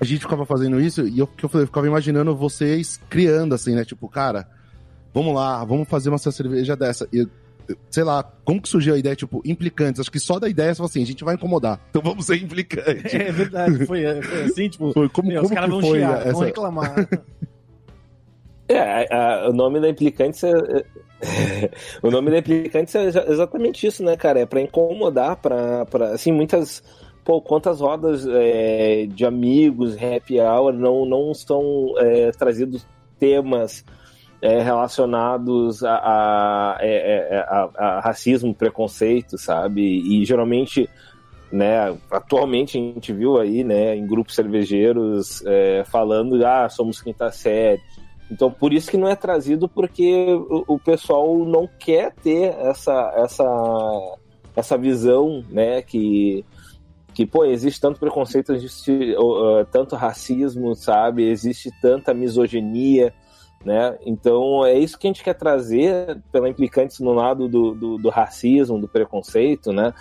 [0.00, 3.84] a gente ficava fazendo isso e eu, eu, eu ficava imaginando vocês criando, assim, né?
[3.84, 4.46] Tipo, cara,
[5.12, 7.08] vamos lá, vamos fazer uma cerveja dessa.
[7.12, 7.26] E
[7.90, 10.00] sei lá, como que surgiu a ideia, tipo, implicantes?
[10.00, 11.80] Acho que só da ideia, só assim, a gente vai incomodar.
[11.90, 13.12] Então vamos ser implicantes.
[13.14, 16.32] É verdade, foi, foi assim, tipo, foi, como, meu, como os caras vão chiar, essa...
[16.32, 16.94] vão reclamar.
[18.68, 20.84] É, a, a, o nome da implicantes é,
[22.02, 24.40] o nome da implicantes é exatamente isso, né, cara?
[24.40, 26.82] É para incomodar, para assim, muitas
[27.24, 32.86] pô, quantas rodas é, de amigos, happy hour não não estão é, trazidos
[33.18, 33.84] temas
[34.42, 39.80] é, relacionados a, a, é, é, a, a, racismo, preconceito, sabe?
[39.80, 40.86] E geralmente,
[41.50, 47.30] né, atualmente a gente viu aí, né, em grupos cervejeiros é, falando, ah, somos quinta
[47.30, 47.80] série.
[48.30, 53.12] Então, por isso que não é trazido, porque o, o pessoal não quer ter essa,
[53.16, 54.16] essa,
[54.56, 56.44] essa visão, né, que,
[57.12, 61.28] que, pô, existe tanto preconceito, existe uh, tanto racismo, sabe?
[61.28, 63.14] Existe tanta misoginia,
[63.64, 63.96] né?
[64.04, 68.08] Então é isso que a gente quer trazer pela implicante no lado do, do, do
[68.10, 69.94] racismo, do preconceito, né?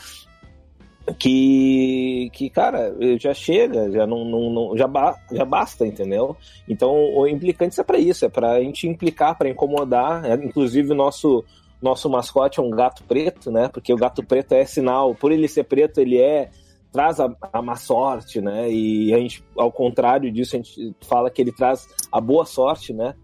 [1.20, 6.38] Que, que cara, já chega, já não, não, não já, ba, já basta, entendeu?
[6.68, 10.24] Então o implicante é para isso, é para a gente implicar, para incomodar.
[10.24, 11.44] É, inclusive o nosso
[11.82, 13.68] nosso mascote é um gato preto, né?
[13.68, 16.50] Porque o gato preto é sinal, por ele ser preto, ele é
[16.94, 18.72] traz a, a má sorte, né?
[18.72, 22.94] E a gente, ao contrário disso, a gente fala que ele traz a boa sorte,
[22.94, 23.16] né?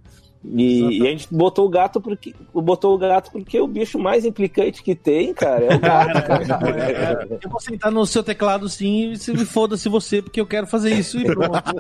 [0.44, 4.24] E, e, a gente botou o gato porque botou o gato porque o bicho mais
[4.24, 6.10] implicante que tem, cara, é o gato.
[6.50, 7.28] Cara.
[7.44, 10.66] eu vou sentar no seu teclado sim e se me foda-se você, porque eu quero
[10.66, 11.52] fazer isso e pronto.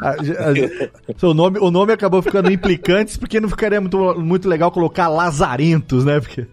[0.00, 4.70] a, a, o, nome, o nome acabou ficando implicantes porque não ficaria muito, muito legal
[4.70, 6.20] colocar lazarentos, né?
[6.20, 6.46] Porque...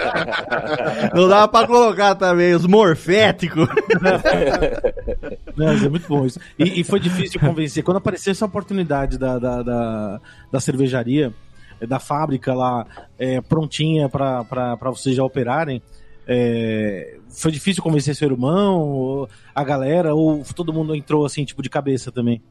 [1.14, 3.68] não dava pra colocar também os morféticos.
[5.56, 6.40] Não, é muito bom isso.
[6.58, 7.84] E, e foi difícil convencer.
[7.84, 10.20] Quando apareceu essa oportunidade da, da, da,
[10.50, 11.32] da cervejaria,
[11.80, 12.86] é, da fábrica lá,
[13.18, 15.82] é, prontinha para vocês já operarem.
[16.26, 21.70] É, foi difícil convencer seu irmão, a galera, ou todo mundo entrou assim, tipo, de
[21.70, 22.42] cabeça também?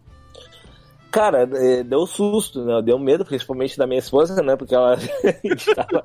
[1.11, 1.47] Cara,
[1.85, 2.81] deu susto, né?
[2.83, 4.55] Deu medo, principalmente da minha esposa, né?
[4.55, 4.93] Porque ela.
[5.23, 6.03] a, gente tava,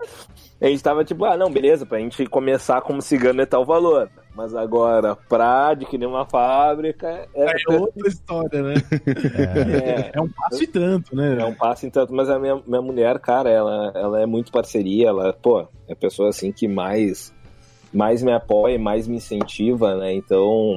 [0.60, 4.10] a gente tava tipo, ah, não, beleza, pra gente começar como cigano é tal valor.
[4.34, 7.28] Mas agora, pra adquirir uma fábrica.
[7.32, 8.74] É, é outra história, né?
[10.12, 11.40] É, é, um passo e tanto, né?
[11.40, 14.50] É um passo e tanto, mas a minha, minha mulher, cara, ela, ela é muito
[14.50, 17.32] parceria, ela, pô, é a pessoa assim que mais
[17.92, 20.12] mais me apoia, mais me incentiva, né?
[20.12, 20.74] Então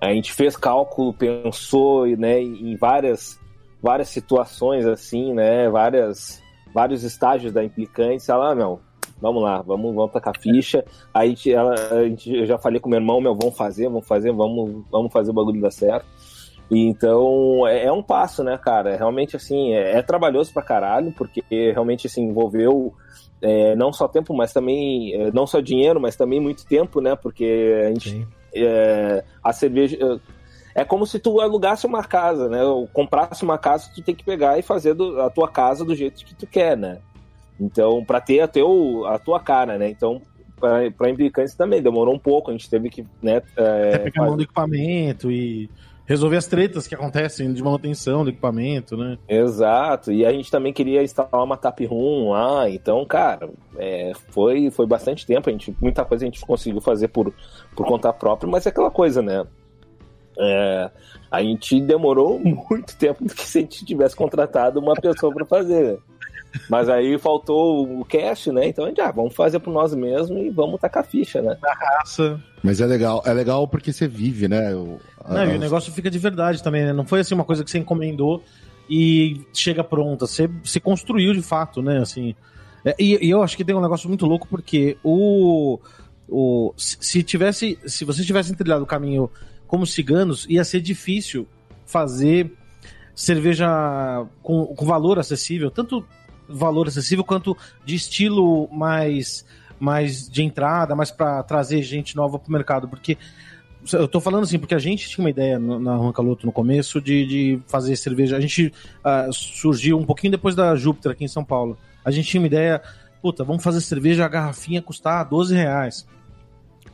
[0.00, 3.38] a gente fez cálculo, pensou né, em várias,
[3.80, 5.68] várias situações assim, né?
[5.70, 6.42] Várias,
[6.74, 8.28] vários estágios da implicante.
[8.28, 8.80] Ela, ah, meu,
[9.20, 10.84] vamos lá, vamos, vamos tacar ficha.
[11.12, 14.32] Aí ela, a gente, eu já falei com meu irmão, meu, vamos fazer, vamos fazer,
[14.32, 16.06] vamos, vamos fazer o bagulho dar certo.
[16.70, 18.96] E então é, é, um passo, né, cara?
[18.96, 22.94] Realmente assim, é, é, trabalhoso pra caralho, porque realmente assim, envolveu
[23.42, 27.16] é, não só tempo, mas também, é, não só dinheiro, mas também muito tempo, né?
[27.16, 28.26] Porque a gente.
[28.54, 29.98] É, a cerveja.
[30.72, 32.62] É como se tu alugasse uma casa, né?
[32.62, 35.94] Ou comprasse uma casa, tu tem que pegar e fazer do, a tua casa do
[35.94, 37.00] jeito que tu quer, né?
[37.60, 39.90] Então, para ter a, teu, a tua cara, né?
[39.90, 40.22] Então,
[40.58, 43.42] para implicantes também demorou um pouco, a gente teve que, né?
[43.56, 45.70] É, pegar mão do equipamento e
[46.06, 49.16] resolver as tretas que acontecem de manutenção do equipamento, né?
[49.28, 50.10] Exato.
[50.10, 54.86] E a gente também queria instalar uma tap room lá, então, cara, é, foi, foi
[54.86, 55.48] bastante tempo.
[55.48, 57.32] A gente, muita coisa a gente conseguiu fazer por,
[57.76, 59.46] por conta própria, mas é aquela coisa, né?
[60.38, 60.90] É,
[61.30, 65.46] a gente demorou muito tempo do que se a gente tivesse contratado uma pessoa para
[65.46, 65.98] fazer.
[66.68, 68.68] Mas aí faltou o cash, né?
[68.68, 71.56] Então a gente, ah, vamos fazer por nós mesmos e vamos tacar ficha, né?
[71.60, 72.40] Da raça.
[72.62, 74.74] Mas é legal, é legal porque você vive, né?
[74.74, 76.92] O, Não, e o negócio fica de verdade também, né?
[76.92, 78.42] Não foi assim uma coisa que você encomendou
[78.88, 80.26] e chega pronta.
[80.26, 81.98] Você, você construiu de fato, né?
[81.98, 82.34] Assim.
[82.84, 85.78] É, e, e eu acho que tem um negócio muito louco porque o.
[86.28, 87.78] o se tivesse.
[87.86, 89.30] Se você tivesse trilhado o caminho
[89.66, 91.46] como ciganos, ia ser difícil
[91.86, 92.52] fazer
[93.14, 96.04] cerveja com, com valor acessível, tanto
[96.50, 99.44] valor acessível quanto de estilo mais
[99.78, 103.16] mais de entrada, mais para trazer gente nova para o mercado, porque
[103.92, 107.24] eu tô falando assim, porque a gente tinha uma ideia na Rancaloto no começo de,
[107.24, 108.36] de fazer cerveja.
[108.36, 111.78] A gente uh, surgiu um pouquinho depois da Júpiter aqui em São Paulo.
[112.04, 112.82] A gente tinha uma ideia,
[113.22, 116.06] puta, vamos fazer cerveja, a garrafinha custar 12 reais.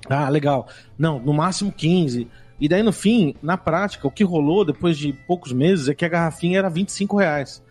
[0.08, 0.68] Ah, legal.
[0.96, 2.28] Não, no máximo 15.
[2.60, 6.04] E daí no fim, na prática, o que rolou depois de poucos meses é que
[6.04, 7.62] a garrafinha era 25 reais.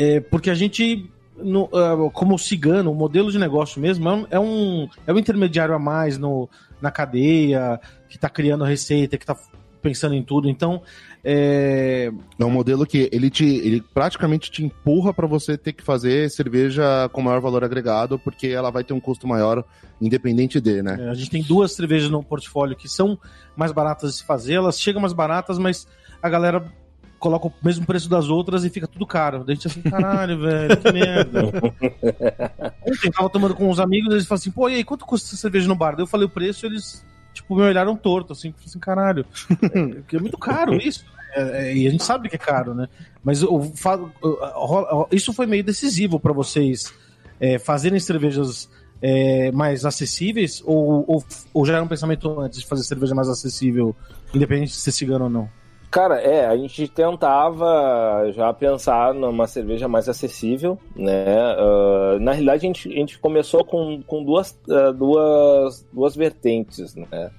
[0.00, 4.26] É, porque a gente, no, uh, como cigano, o modelo de negócio mesmo é um,
[4.30, 6.48] é um, é um intermediário a mais no,
[6.80, 9.36] na cadeia, que está criando a receita, que está
[9.82, 10.48] pensando em tudo.
[10.48, 10.80] Então,
[11.22, 12.10] é...
[12.38, 16.30] é um modelo que ele te ele praticamente te empurra para você ter que fazer
[16.30, 19.62] cerveja com maior valor agregado, porque ela vai ter um custo maior
[20.00, 20.96] independente de, né?
[20.98, 23.18] É, a gente tem duas cervejas no portfólio que são
[23.54, 25.86] mais baratas de se fazer, elas chegam mais baratas, mas
[26.22, 26.72] a galera
[27.20, 29.44] coloca o mesmo preço das outras e fica tudo caro.
[29.44, 31.42] Daí a gente assim, caralho, velho, que merda.
[32.82, 35.36] Ontem tava tomando com uns amigos, eles falam assim, pô, e aí, quanto custa essa
[35.36, 35.92] cerveja no bar?
[35.92, 37.04] Daí eu falei o preço, eles,
[37.34, 39.26] tipo, me olharam torto, assim, assim caralho,
[40.10, 41.04] é, é muito caro isso.
[41.34, 42.88] É, é, e a gente sabe que é caro, né?
[43.22, 46.92] Mas o, o, isso foi meio decisivo para vocês
[47.38, 48.68] é, fazerem cervejas
[49.02, 50.62] é, mais acessíveis?
[50.64, 53.94] Ou, ou, ou, já era um pensamento antes de fazer cerveja mais acessível,
[54.34, 55.59] independente de ser cigano ou não?
[55.90, 61.56] Cara, é, a gente tentava já pensar numa cerveja mais acessível, né?
[61.56, 66.94] Uh, na realidade, a gente, a gente começou com, com duas, uh, duas, duas vertentes,
[66.94, 67.32] né?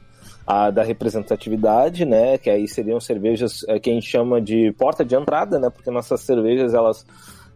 [0.45, 2.37] A da representatividade, né?
[2.37, 5.69] Que aí seriam cervejas uh, que a gente chama de porta de entrada, né?
[5.69, 7.05] Porque nossas cervejas, elas...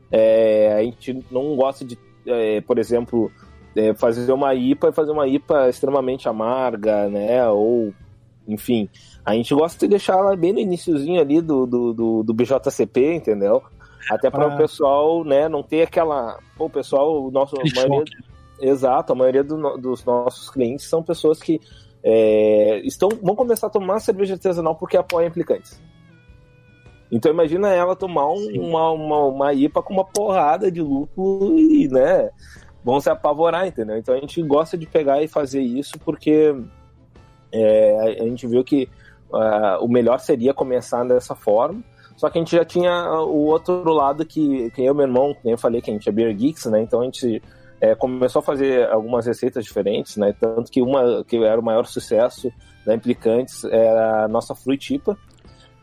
[0.10, 3.30] É, a gente não gosta de, é, por exemplo,
[3.76, 7.46] é, fazer uma IPA e fazer uma IPA extremamente amarga, né?
[7.50, 7.94] Ou,
[8.48, 8.90] enfim
[9.26, 13.16] a gente gosta de deixar ela bem no iníciozinho ali do, do, do, do BJCP,
[13.16, 13.64] entendeu?
[14.12, 14.54] Até para ah.
[14.54, 16.38] o pessoal, né, não ter aquela.
[16.56, 17.56] Pô, o pessoal, o nosso.
[17.56, 18.18] A maioria,
[18.62, 21.60] exato, a maioria do, dos nossos clientes são pessoas que
[22.04, 25.82] é, estão, vão começar a tomar cerveja artesanal porque apoiam implicantes.
[27.12, 31.88] Então imagina ela tomar um, uma, uma, uma IPA com uma porrada de lúpulo e,
[31.88, 32.30] né,
[32.84, 33.98] vão se apavorar, entendeu?
[33.98, 36.54] Então a gente gosta de pegar e fazer isso porque
[37.56, 38.90] é, a gente viu que
[39.30, 41.84] Uh, o melhor seria começar dessa forma.
[42.16, 45.34] Só que a gente já tinha o outro lado que, que eu e meu irmão,
[45.34, 46.82] como eu falei, que a gente é Beer Geeks, né?
[46.82, 47.42] Então a gente
[47.82, 50.34] é, começou a fazer algumas receitas diferentes, né?
[50.40, 52.52] Tanto que uma que era o maior sucesso
[52.86, 55.18] da Implicantes era a nossa Fruitipa,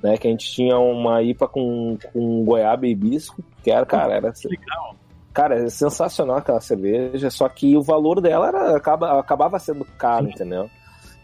[0.02, 0.16] né?
[0.16, 4.32] Que a gente tinha uma IPA com, com goiaba e hibisco, que era, cara, era...
[4.44, 4.96] Legal.
[5.35, 10.28] Cara, é sensacional aquela cerveja, só que o valor dela era, acaba, acabava sendo caro,
[10.28, 10.70] entendeu?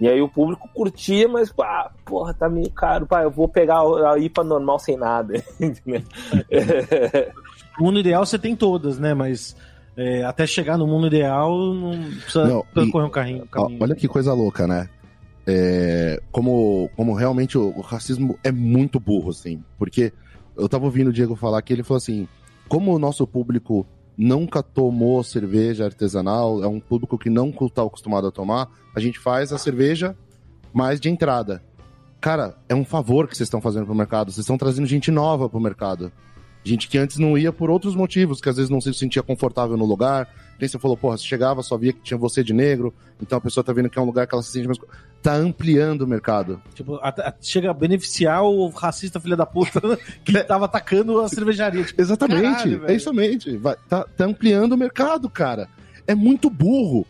[0.01, 3.81] E aí o público curtia, mas, pá, porra, tá meio caro, pá, eu vou pegar
[3.81, 5.35] a IPA normal sem nada.
[7.79, 9.13] no mundo ideal você tem todas, né?
[9.13, 9.57] Mas
[9.97, 13.83] é, até chegar no mundo ideal não precisa não, percorrer um carrinho, um caminho.
[13.83, 14.89] Olha que coisa louca, né?
[15.45, 19.61] É, como, como realmente o, o, racismo é muito burro, assim.
[19.77, 20.13] Porque
[20.57, 22.29] eu tava ouvindo o Diego falar que ele falou assim:
[22.69, 23.85] como o nosso público
[24.19, 29.17] nunca tomou cerveja artesanal, é um público que não está acostumado a tomar, a gente
[29.17, 30.17] faz a cerveja
[30.75, 31.63] mais de entrada.
[32.21, 34.33] Cara, é um favor que vocês estão fazendo pro mercado.
[34.33, 36.11] Vocês estão trazendo gente nova pro mercado.
[36.65, 39.77] Gente que antes não ia por outros motivos, que às vezes não se sentia confortável
[39.77, 40.29] no lugar.
[40.59, 42.93] Quem você falou, porra, você chegava, só via que tinha você de negro,
[43.23, 44.79] então a pessoa tá vendo que é um lugar que ela se sente mais.
[45.23, 46.61] Tá ampliando o mercado.
[46.75, 49.81] Tipo, a, a, chega a beneficiar o racista filho da puta
[50.25, 51.85] que tava atacando a cervejaria.
[51.85, 52.91] Tipo, Exatamente, caralho, é velho.
[52.93, 53.57] exatamente.
[53.57, 55.69] Vai, tá, tá ampliando o mercado, cara.
[56.07, 57.07] É muito burro.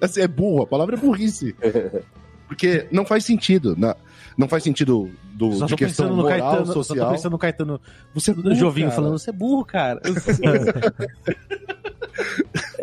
[0.00, 1.54] Assim, é burro, a palavra é burrice.
[2.48, 3.74] Porque não faz sentido.
[3.76, 3.94] na-
[4.36, 7.10] Não faz sentido do, Só de questão moral, Caetano, só tô social.
[7.12, 7.80] pensando no Caetano
[8.14, 8.96] Você é burro, Jovinho cara.
[8.96, 10.00] falando, você é burro, cara.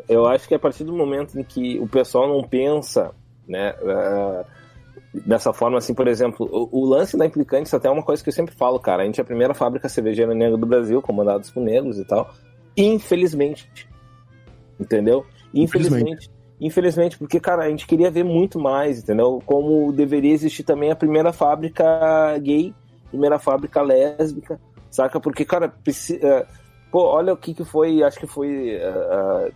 [0.07, 3.11] Eu acho que a partir do momento em que o pessoal não pensa,
[3.47, 4.45] né, eh,
[5.25, 8.29] dessa forma, assim, por exemplo, o, o lance da Implicantes até é uma coisa que
[8.29, 9.03] eu sempre falo, cara.
[9.03, 12.33] A gente é a primeira fábrica cervejeira negra do Brasil, comandados por negros e tal.
[12.75, 13.69] Infelizmente.
[14.79, 15.25] Entendeu?
[15.53, 16.29] Infelizmente.
[16.59, 19.41] Infelizmente, porque, cara, a gente queria ver muito mais, entendeu?
[19.45, 22.73] Como deveria existir também a primeira fábrica gay,
[23.09, 25.19] primeira fábrica lésbica, saca?
[25.19, 26.47] Porque, cara, precisa.
[26.95, 29.51] Pô, olha o que, que foi, acho que foi eh,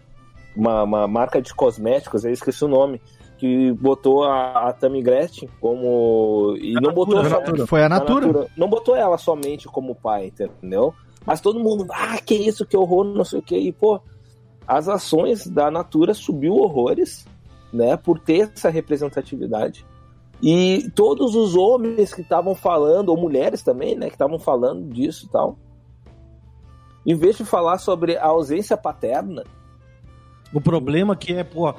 [0.54, 3.02] uma, uma marca de cosméticos, eu esqueci o nome,
[3.38, 6.58] que botou a, a Tammy Gretchen como.
[6.60, 7.66] E não botou Natura, só- Natura.
[7.68, 8.48] Foi a Natura.
[8.58, 10.94] Não botou ela somente como pai, entendeu?
[11.26, 13.56] Mas todo mundo, ah, que isso, que horror, não sei o que.
[13.58, 14.02] E, pô,
[14.68, 17.26] as ações da Natura subiu horrores,
[17.72, 19.86] né, por ter essa representatividade.
[20.44, 25.26] E todos os homens que estavam falando, ou mulheres também, né, que estavam falando disso
[25.26, 25.58] e tal,
[27.10, 29.44] em vez de falar sobre a ausência paterna,
[30.54, 31.74] O problema que é, pô,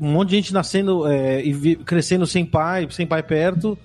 [0.00, 3.76] um monte de gente nascendo é, e crescendo sem pai, sem pai perto,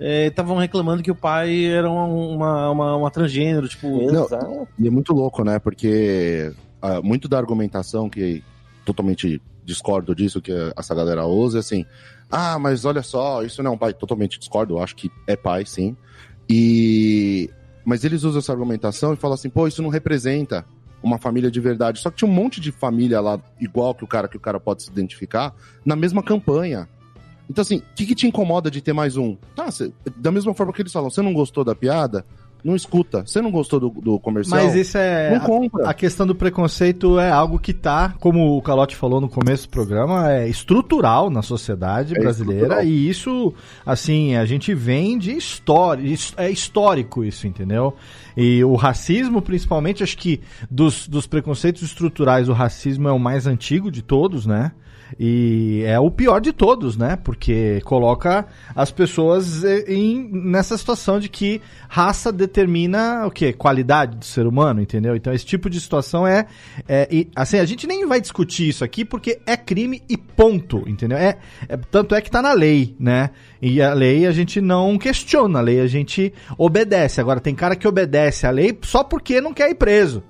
[0.00, 3.88] estavam reclamando que o pai era uma, uma, uma, uma transgênero, tipo.
[4.10, 4.68] Não, exato.
[4.78, 5.58] E é muito louco, né?
[5.58, 8.42] Porque ah, muito da argumentação que
[8.86, 11.84] totalmente discordo disso que essa galera usa é assim:
[12.30, 13.92] ah, mas olha só, isso não é um pai.
[13.92, 15.94] Totalmente discordo, eu acho que é pai, sim.
[16.48, 17.50] E.
[17.88, 20.66] Mas eles usam essa argumentação e falam assim: pô, isso não representa
[21.02, 22.00] uma família de verdade.
[22.00, 24.60] Só que tinha um monte de família lá, igual que o cara que o cara
[24.60, 25.54] pode se identificar,
[25.86, 26.86] na mesma campanha.
[27.48, 29.34] Então, assim, o que, que te incomoda de ter mais um?
[29.56, 32.26] Tá, cê- da mesma forma que eles falam, você não gostou da piada?
[32.64, 33.22] Não escuta.
[33.26, 34.62] Você não gostou do, do comercial?
[34.62, 35.32] Mas isso é.
[35.38, 35.88] Não compra.
[35.88, 39.70] A questão do preconceito é algo que tá, como o Calote falou no começo do
[39.70, 42.84] programa, é estrutural na sociedade É brasileira estrutural.
[42.84, 43.54] e isso,
[43.86, 46.02] assim, a gente vem de história,
[46.36, 47.94] é histórico isso, entendeu?
[48.36, 50.40] E o racismo, principalmente, acho que
[50.70, 54.72] dos, dos preconceitos estruturais, o racismo é o mais antigo de todos, né?
[55.18, 57.16] E é o pior de todos, né?
[57.16, 63.52] Porque coloca as pessoas eh, em, nessa situação de que raça determina o quê?
[63.52, 65.14] Qualidade do ser humano, entendeu?
[65.14, 66.46] Então esse tipo de situação é,
[66.88, 70.82] é e, assim, a gente nem vai discutir isso aqui porque é crime e ponto,
[70.86, 71.16] entendeu?
[71.16, 73.30] É, é- tanto é que tá na lei, né?
[73.62, 77.20] E a lei a gente não questiona, a lei a gente obedece.
[77.20, 80.22] Agora tem cara que obedece a lei só porque não quer ir preso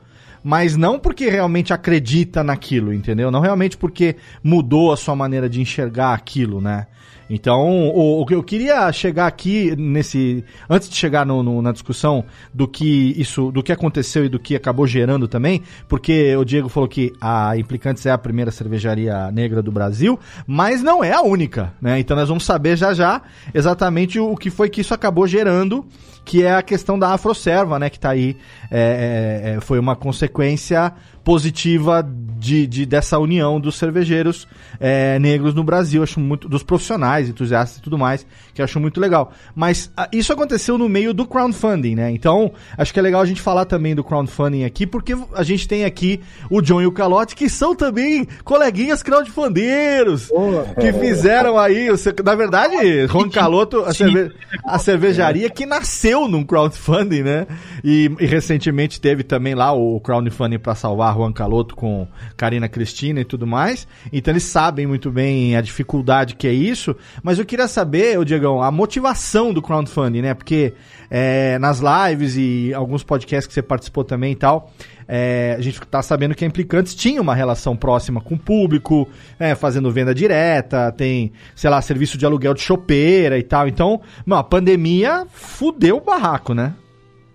[0.43, 3.31] mas não porque realmente acredita naquilo, entendeu?
[3.31, 6.87] Não realmente porque mudou a sua maneira de enxergar aquilo, né?
[7.31, 10.45] Então, o, o que eu queria chegar aqui nesse.
[10.69, 14.39] Antes de chegar no- no- na discussão do que isso, do que aconteceu e do
[14.39, 19.31] que acabou gerando também, porque o Diego falou que a Implicantes é a primeira cervejaria
[19.31, 21.99] negra do Brasil, mas não é a única, né?
[21.99, 23.23] Então nós vamos saber já já
[23.55, 25.87] exatamente o, que foi que isso acabou gerando,
[26.25, 27.89] que é a questão da Afroserva, né?
[27.91, 28.37] Que tá aí.
[28.71, 30.93] é, é, é, foi uma consequência
[31.25, 32.03] positiva
[32.39, 34.47] de, de- dessa união dos cervejeiros
[34.81, 38.79] é, negros no Brasil, acho muito dos profissionais, entusiastas e tudo mais, que eu acho
[38.79, 39.33] muito legal.
[39.55, 42.11] Mas ah, isso aconteceu no meio do crowdfunding, né?
[42.11, 45.67] Então, acho que é legal a gente falar também do crowdfunding aqui, porque a gente
[45.67, 50.31] tem aqui o John e o Calote, que são também coleguinhas crowdfundeiros,
[50.79, 51.89] que fizeram aí,
[52.25, 54.33] na verdade, Juan Caloto, a, cerve-
[54.65, 57.47] a cervejaria que nasceu num crowdfunding, né?
[57.85, 63.21] E, e recentemente teve também lá o crowdfunding para salvar Juan Caloto com Karina Cristina
[63.21, 63.87] e tudo mais.
[64.13, 66.95] Então eles sabem muito bem a dificuldade que é isso.
[67.23, 70.35] Mas eu queria saber, ô Diegão, a motivação do crowdfunding, né?
[70.35, 70.75] Porque
[71.11, 74.71] é, nas lives e alguns podcasts que você participou também e tal,
[75.07, 79.09] é, a gente tá sabendo que a Implicantes tinha uma relação próxima com o público,
[79.39, 83.67] é, fazendo venda direta, tem, sei lá, serviço de aluguel de chopeira e tal.
[83.67, 86.75] Então, não, a pandemia fudeu o barraco, né?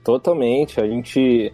[0.03, 0.79] Totalmente.
[0.79, 1.51] A gente.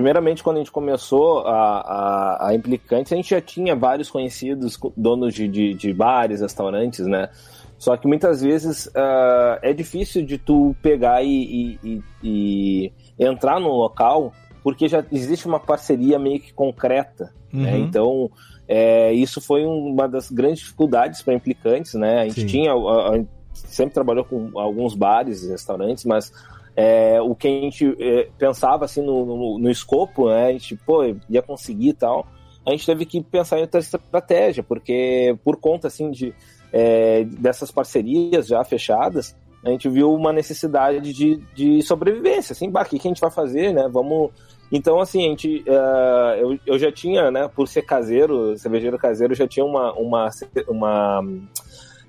[0.00, 4.74] Primeiramente, quando a gente começou a, a, a Implicantes, a gente já tinha vários conhecidos,
[4.74, 7.28] co- donos de, de, de bares, restaurantes, né?
[7.76, 13.60] Só que muitas vezes ah, é difícil de tu pegar e, e, e- e entrar
[13.60, 14.32] num local
[14.62, 17.72] porque já existe uma parceria meio que concreta, né?
[17.76, 17.84] Uhum.
[17.84, 18.30] Então,
[18.66, 22.20] é, isso foi uma das grandes dificuldades para implicantes, né?
[22.20, 22.46] A gente Sim.
[22.46, 23.22] tinha, a, a
[23.52, 26.32] sempre trabalhou com alguns bares e restaurantes, mas
[26.76, 30.46] é, o que a gente é, pensava assim no, no, no escopo, né?
[30.46, 32.26] A gente, pô, ia conseguir e tal.
[32.66, 36.34] A gente teve que pensar em outra estratégia, porque por conta assim de
[36.72, 42.82] é, dessas parcerias já fechadas, a gente viu uma necessidade de, de sobrevivência, assim, bah,
[42.82, 43.88] o que, a gente vai fazer, né?
[43.92, 44.30] Vamos.
[44.72, 49.32] Então, assim, a gente, uh, eu, eu já tinha, né, por ser caseiro, cervejeiro caseiro,
[49.32, 50.30] eu já tinha uma, uma,
[50.68, 51.24] uma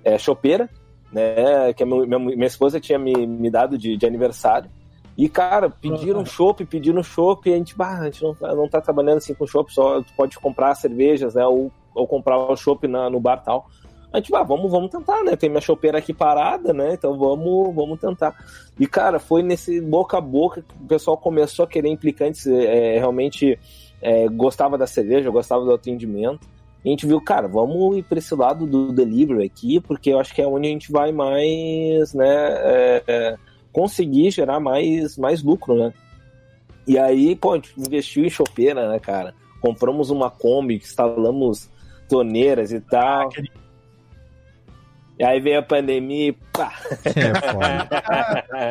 [0.03, 0.70] é, chopeira,
[1.12, 4.70] né, que minha, minha esposa tinha me, me dado de, de aniversário.
[5.18, 8.80] E, cara, pediram chopp, pediram chopp, e a gente, bah, a gente não, não tá
[8.80, 13.20] trabalhando assim com chopp, só pode comprar cervejas, né, ou, ou comprar o chopp no
[13.20, 13.68] bar e tal.
[14.14, 15.38] A gente, ah, vamos, vamos tentar, né?
[15.38, 16.93] Tem minha chopeira aqui parada, né?
[16.93, 18.36] Então vamos, vamos tentar.
[18.78, 22.97] E, cara, foi nesse boca a boca que o pessoal começou a querer implicantes, é,
[22.97, 23.57] realmente
[24.01, 26.45] é, gostava da cerveja, gostava do atendimento.
[26.84, 30.34] A gente viu, cara, vamos ir para esse lado do delivery aqui, porque eu acho
[30.34, 33.38] que é onde a gente vai mais, né, é, é,
[33.71, 35.93] conseguir gerar mais, mais lucro, né?
[36.88, 39.36] E aí, pô, a gente investiu em chopeira, né, cara?
[39.61, 41.69] Compramos uma Kombi, instalamos
[42.09, 43.29] torneiras e tal.
[45.22, 46.74] E aí veio a pandemia e pá.
[47.05, 47.88] É foda.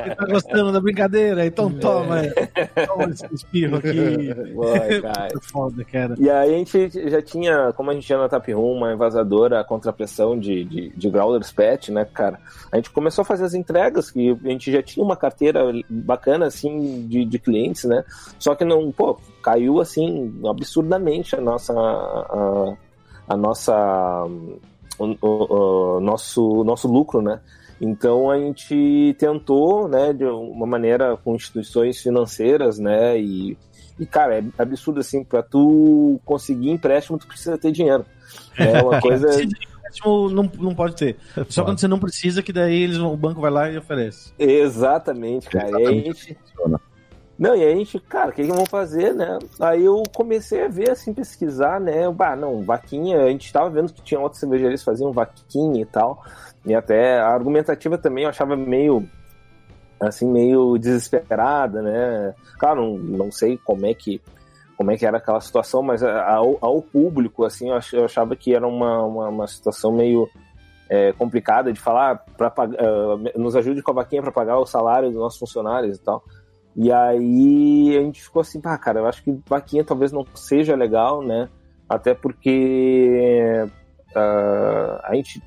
[0.05, 1.47] Você tá gostando da brincadeira?
[1.47, 2.23] Então toma,
[2.89, 4.35] toma esse espirro aqui.
[4.53, 5.29] Foi, cara.
[5.29, 6.15] É foda, cara.
[6.19, 9.63] E aí a gente já tinha, como a gente tinha na Tap Room, uma invasadora
[9.63, 12.41] contra pressão de, de, de Growlers Pet, né, cara?
[12.73, 16.47] A gente começou a fazer as entregas, que a gente já tinha uma carteira bacana,
[16.47, 18.05] assim, de, de clientes, né?
[18.41, 21.73] Só que não, pô, caiu, assim, absurdamente a nossa...
[21.73, 22.75] a,
[23.29, 24.27] a nossa
[25.01, 27.41] o, o, o, nosso, nosso lucro, né?
[27.81, 33.57] Então a gente tentou, né, de uma maneira com instituições financeiras, né, e,
[33.99, 38.05] e cara, é absurdo assim, para tu conseguir empréstimo tu precisa ter dinheiro.
[38.59, 39.29] É uma coisa
[40.31, 41.17] não, não pode ter.
[41.49, 44.33] Só quando você não precisa que daí eles, o banco vai lá e oferece.
[44.39, 45.69] Exatamente, cara.
[45.69, 46.07] Exatamente.
[46.07, 46.39] E a gente
[47.41, 49.39] não, e aí a gente, cara, o que, que vamos fazer, né?
[49.59, 52.07] Aí eu comecei a ver, assim, pesquisar, né?
[52.11, 55.87] Bah, não, vaquinha, a gente tava vendo que tinha outras cervejarias que faziam vaquinha e
[55.87, 56.23] tal.
[56.67, 59.09] E até a argumentativa também eu achava meio,
[59.99, 62.35] assim, meio desesperada, né?
[62.59, 64.21] Claro, não, não sei como é que
[64.77, 68.67] como é que era aquela situação, mas ao, ao público, assim, eu achava que era
[68.67, 70.29] uma, uma, uma situação meio
[70.91, 75.11] é, complicada de falar, pra, uh, nos ajude com a vaquinha para pagar o salário
[75.11, 76.23] dos nossos funcionários e tal.
[76.77, 80.77] E aí a gente ficou assim, pá, cara, eu acho que vaquinha talvez não seja
[80.77, 81.49] legal, né?
[81.89, 83.67] Até porque
[84.15, 85.43] uh, a gente,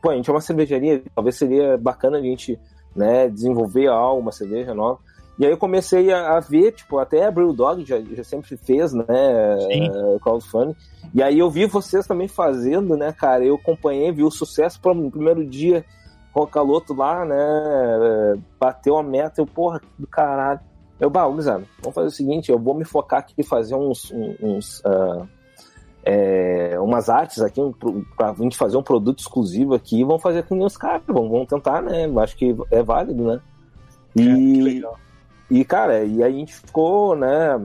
[0.00, 2.58] pô, a gente é uma cervejaria, talvez seria bacana a gente,
[2.94, 5.00] né, desenvolver algo, uma cerveja nova.
[5.38, 8.92] E aí eu comecei a, a ver, tipo, até a Brewdog já, já sempre fez,
[8.92, 10.76] né, uh, crowdfunding.
[11.12, 15.10] E aí eu vi vocês também fazendo, né, cara, eu acompanhei, vi o sucesso no
[15.10, 15.84] primeiro dia
[16.34, 20.60] o Caloto lá, né, bateu a meta, eu, porra, do caralho.
[21.00, 24.12] Eu, bah, Guizano, vamos fazer o seguinte, eu vou me focar aqui e fazer uns,
[24.42, 25.26] uns uh,
[26.04, 27.72] é, umas artes aqui um,
[28.16, 31.48] pra gente fazer um produto exclusivo aqui e vamos fazer com os caras, vamos, vamos
[31.48, 32.10] tentar, né?
[32.20, 33.40] Acho que é válido, né?
[34.16, 34.90] E, é,
[35.50, 37.60] e cara, e a gente ficou, né?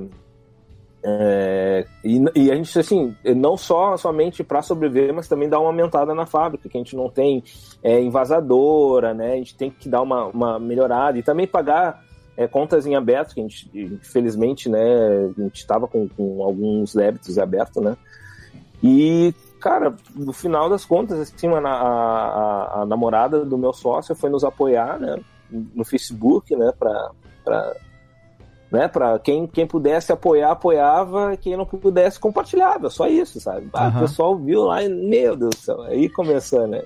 [1.05, 5.67] É, e, e, a gente, assim, não só somente para sobreviver, mas também dar uma
[5.67, 7.43] aumentada na fábrica, que a gente não tem
[7.81, 9.33] é, invasadora, né?
[9.33, 12.01] A gente tem que dar uma, uma melhorada e também pagar
[12.35, 16.95] é, contas em aberto, que a gente, infelizmente, né, a gente estava com, com, alguns
[16.95, 17.95] débitos abertos, né?
[18.81, 24.29] E, cara, no final das contas, assim, a, a, a namorada do meu sócio foi
[24.29, 25.19] nos apoiar, né,
[25.49, 27.75] no Facebook, né, para
[28.73, 28.87] né?
[28.87, 33.67] Para quem, quem pudesse apoiar, apoiava, quem não pudesse, compartilhava, só isso, sabe?
[33.71, 33.97] Ah, uhum.
[33.97, 36.81] O pessoal viu lá e, meu Deus do céu, aí começou, né?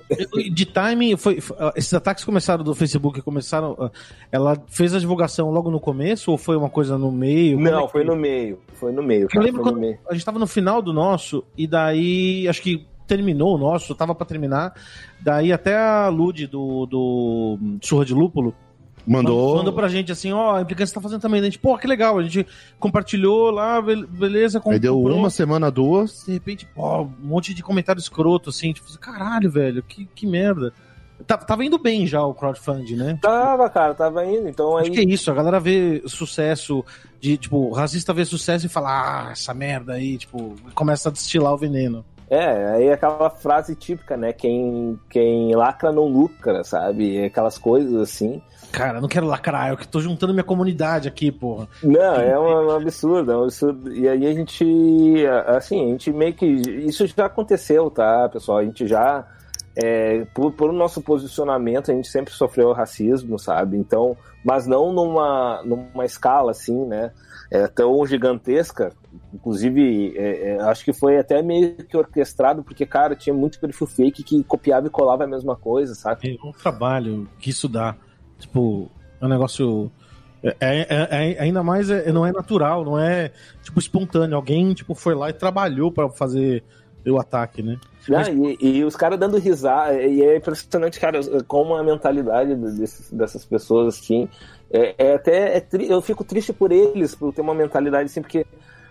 [0.52, 1.38] De timing, foi,
[1.74, 3.74] esses ataques começaram do Facebook, começaram.
[3.80, 3.90] ah,
[4.30, 7.56] Ela fez a divulgação logo no começo ou foi uma coisa no meio?
[7.56, 9.22] Como Não, é que- foi no meio, foi no meio.
[9.22, 9.98] Eu cara, lembro foi no quando meio.
[10.08, 14.14] a gente tava no final do nosso, e daí acho que terminou o nosso, tava
[14.14, 14.74] pra terminar.
[15.18, 18.54] Daí até a Lud do, do Surra de Lúpulo
[19.08, 19.56] Mandou.
[19.56, 21.40] mandou pra gente assim: ó, a implicância tá fazendo também.
[21.40, 22.46] A gente, pô, que legal, a gente
[22.78, 24.60] compartilhou lá, be- beleza.
[24.66, 25.16] Aí deu comprou.
[25.18, 26.24] uma semana, duas.
[26.26, 30.72] De repente, pô, um monte de comentário escroto, assim, tipo, caralho, velho, que, que merda.
[31.26, 33.18] Tá- Tava indo bem já o crowdfunding, né?
[33.20, 34.82] Tava, cara, tava indo, então aí...
[34.82, 36.84] Acho que é isso, a galera vê sucesso
[37.20, 41.12] de, tipo, o racista vê sucesso e fala, ah, essa merda aí, tipo, começa a
[41.12, 42.04] destilar o veneno.
[42.30, 44.32] É, aí aquela frase típica, né?
[44.32, 47.24] Quem, quem lacra não lucra, sabe?
[47.24, 48.40] Aquelas coisas assim.
[48.72, 51.68] Cara, não quero lacrar, eu que tô juntando minha comunidade aqui, porra.
[51.82, 53.92] Não, é um, um absurdo, é um absurdo.
[53.92, 54.64] E aí a gente,
[55.46, 56.46] assim, a gente meio que.
[56.46, 58.58] Isso já aconteceu, tá, pessoal?
[58.58, 59.26] A gente já.
[59.80, 63.76] É, por, por nosso posicionamento, a gente sempre sofreu racismo, sabe?
[63.76, 67.12] Então, mas não numa, numa escala assim, né?
[67.50, 68.92] É, tão gigantesca.
[69.32, 73.86] Inclusive, é, é, acho que foi até meio que orquestrado, porque, cara, tinha muito perfil
[73.86, 76.38] fake que copiava e colava a mesma coisa, sabe?
[76.42, 77.94] É um trabalho que isso dá.
[78.38, 79.90] Tipo, é um negócio.
[80.42, 83.32] É, é, é ainda mais não é natural, não é
[83.62, 84.36] tipo espontâneo.
[84.36, 86.62] Alguém tipo foi lá e trabalhou para fazer
[87.06, 87.78] o ataque, né?
[88.14, 93.10] Ah, e, e, os caras dando risada, e é impressionante, cara, como a mentalidade desses,
[93.10, 94.28] dessas pessoas, assim,
[94.70, 98.22] é, é até, é tri, eu fico triste por eles, por ter uma mentalidade assim,
[98.22, 98.46] porque,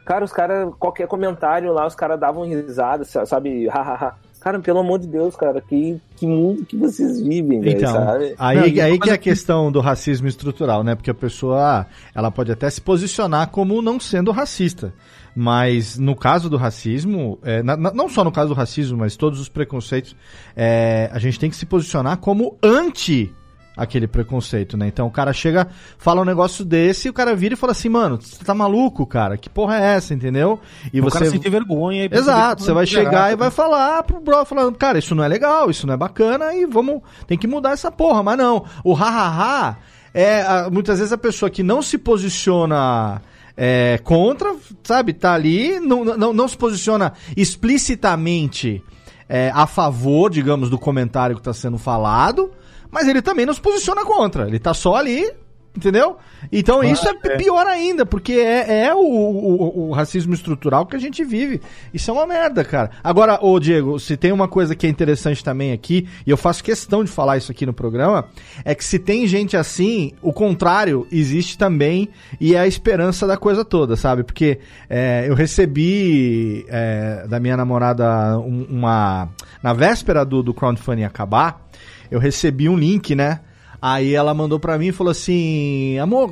[0.05, 4.15] cara, os caras, qualquer comentário lá, os caras davam risada, sabe, hahaha.
[4.47, 8.33] Cara, pelo amor de Deus, cara, que, que mundo que vocês vivem, então, sabe?
[8.37, 10.95] Aí, Não, aí que é a questão do racismo estrutural, né?
[10.95, 11.85] Porque a pessoa,
[12.15, 14.93] ela pode até se posicionar como não sendo racista.
[15.35, 19.37] Mas no caso do racismo, é, na, não só no caso do racismo, mas todos
[19.37, 20.15] os preconceitos,
[20.55, 23.35] é, a gente tem que se posicionar como anti
[23.77, 24.87] aquele preconceito, né?
[24.87, 25.67] Então o cara chega,
[25.97, 29.05] fala um negócio desse e o cara vira e fala assim, mano, você tá maluco,
[29.05, 29.37] cara?
[29.37, 30.59] Que porra é essa, entendeu?
[30.91, 32.05] E o você cara sente vergonha.
[32.05, 35.27] E Exato, você vai chegar e vai falar pro bro, falando, cara, isso não é
[35.27, 38.23] legal, isso não é bacana e vamos, tem que mudar essa porra.
[38.23, 39.77] Mas não, o ha-ha-ha
[40.13, 43.21] é, muitas vezes a pessoa que não se posiciona
[43.55, 45.13] é, contra, sabe?
[45.13, 48.83] Tá ali, não, não, não se posiciona explicitamente
[49.29, 52.51] é, a favor, digamos, do comentário que está sendo falado,
[52.91, 54.47] mas ele também não se posiciona contra.
[54.47, 55.31] Ele tá só ali
[55.77, 56.17] Entendeu?
[56.51, 60.95] Então isso é, é pior ainda, porque é, é o, o, o, racismo estrutural que
[60.95, 61.61] a gente vive.
[61.93, 62.89] Isso é uma merda, cara.
[63.03, 66.63] Agora, ô Diego, se tem uma coisa que é interessante também aqui, e eu faço
[66.63, 68.27] questão de falar isso aqui no programa,
[68.65, 72.09] é que se tem gente assim, o contrário existe também,
[72.41, 74.23] e é a esperança da coisa toda, sabe?
[74.23, 74.59] Porque
[74.89, 79.29] é, eu recebi é, da minha namorada uma.
[79.61, 81.66] Na véspera do, do crowdfunding acabar,
[82.09, 83.41] eu recebi um link, né?
[83.81, 86.31] Aí ela mandou pra mim e falou assim: Amor,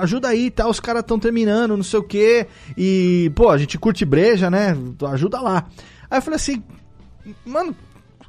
[0.00, 0.68] ajuda aí, tá?
[0.68, 2.46] Os caras estão terminando, não sei o quê.
[2.76, 4.76] E, pô, a gente curte breja, né?
[5.10, 5.66] Ajuda lá.
[6.10, 6.62] Aí eu falei assim:
[7.46, 7.74] Mano,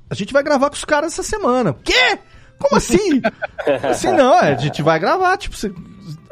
[0.09, 1.75] a gente vai gravar com os caras essa semana.
[1.83, 2.17] Quê?
[2.57, 3.21] Como assim?
[3.89, 5.55] assim, não, é, a gente vai gravar, tipo,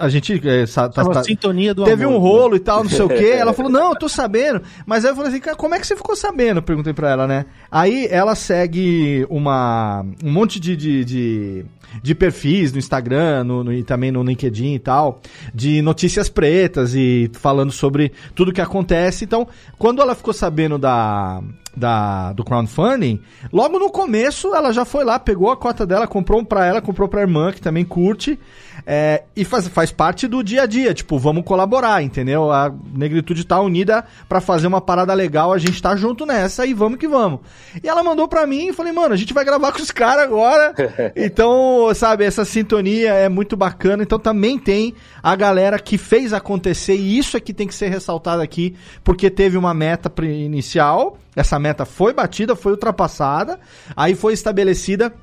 [0.02, 2.58] a gente é, tá, tá, sintonia do teve amor, um rolo né?
[2.58, 3.36] e tal, não sei o quê.
[3.38, 4.62] Ela falou, não, eu tô sabendo.
[4.86, 6.62] Mas aí eu falei assim, cara, como é que você ficou sabendo?
[6.62, 7.46] Perguntei pra ela, né?
[7.70, 11.66] Aí ela segue uma, um monte de, de, de,
[12.02, 15.22] de perfis no Instagram no, no, e também no LinkedIn e tal,
[15.54, 19.24] de notícias pretas e falando sobre tudo que acontece.
[19.24, 19.48] Então,
[19.78, 21.42] quando ela ficou sabendo da,
[21.76, 26.42] da, do crowdfunding, logo no começo ela já foi lá, pegou a cota dela, comprou
[26.42, 28.38] um pra ela, comprou pra irmã, que também curte,
[28.86, 32.52] é, e faz, faz parte do dia a dia, tipo, vamos colaborar, entendeu?
[32.52, 36.74] A negritude tá unida para fazer uma parada legal, a gente tá junto nessa e
[36.74, 37.40] vamos que vamos.
[37.82, 40.24] E ela mandou pra mim e falei, mano, a gente vai gravar com os caras
[40.24, 40.74] agora,
[41.16, 46.96] então, sabe, essa sintonia é muito bacana, então também tem a galera que fez acontecer,
[46.96, 51.58] e isso é que tem que ser ressaltado aqui, porque teve uma meta inicial, essa
[51.60, 53.60] meta foi batida, foi ultrapassada,
[53.96, 55.14] aí foi estabelecida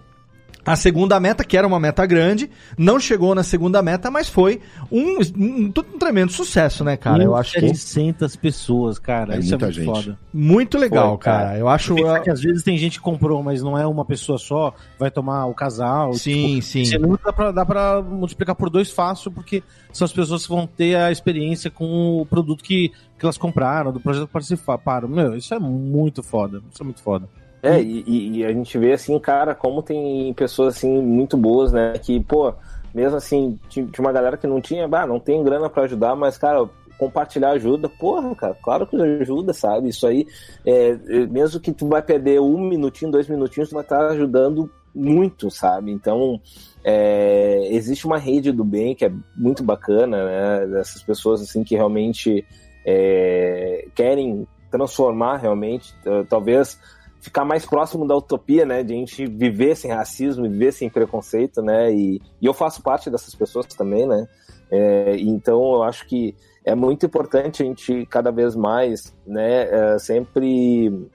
[0.72, 4.60] a segunda meta, que era uma meta grande, não chegou na segunda meta, mas foi
[4.90, 7.22] um, um, um tremendo sucesso, né, cara?
[7.22, 9.36] Eu acho que 600 pessoas, cara.
[9.36, 9.86] É isso é muita é muito gente.
[9.86, 10.18] foda.
[10.32, 11.44] Muito legal, foi, cara.
[11.46, 11.58] cara.
[11.58, 14.74] Eu acho que às vezes tem gente que comprou, mas não é uma pessoa só,
[14.98, 16.12] vai tomar o casal.
[16.14, 16.84] Sim, tipo, sim.
[16.84, 19.62] Você dá pra, dá pra multiplicar por dois fácil, porque
[19.92, 23.92] são as pessoas que vão ter a experiência com o produto que, que elas compraram,
[23.92, 25.08] do projeto que participaram.
[25.08, 26.62] Meu, isso é muito foda.
[26.70, 27.28] Isso é muito foda.
[27.62, 31.94] É, e, e, a gente vê assim, cara, como tem pessoas assim muito boas, né?
[31.98, 32.54] Que, pô,
[32.94, 36.38] mesmo assim, tinha uma galera que não tinha, bah, não tem grana para ajudar, mas,
[36.38, 39.88] cara, compartilhar ajuda, porra, cara, claro que ajuda, sabe?
[39.88, 40.26] Isso aí,
[40.64, 44.70] é, é, mesmo que tu vai perder um minutinho, dois minutinhos, tu vai estar ajudando
[44.94, 45.92] muito, sabe?
[45.92, 46.40] Então,
[46.84, 50.66] é, existe uma rede do bem que é muito bacana, né?
[50.66, 52.44] Dessas pessoas, assim, que realmente
[52.84, 55.94] é, querem transformar realmente,
[56.28, 56.78] talvez
[57.20, 58.82] ficar mais próximo da utopia, né?
[58.82, 61.92] De a gente viver sem racismo, viver sem preconceito, né?
[61.92, 64.26] E, e eu faço parte dessas pessoas também, né?
[64.70, 69.68] É, então eu acho que é muito importante a gente cada vez mais, né?
[69.70, 71.08] É, sempre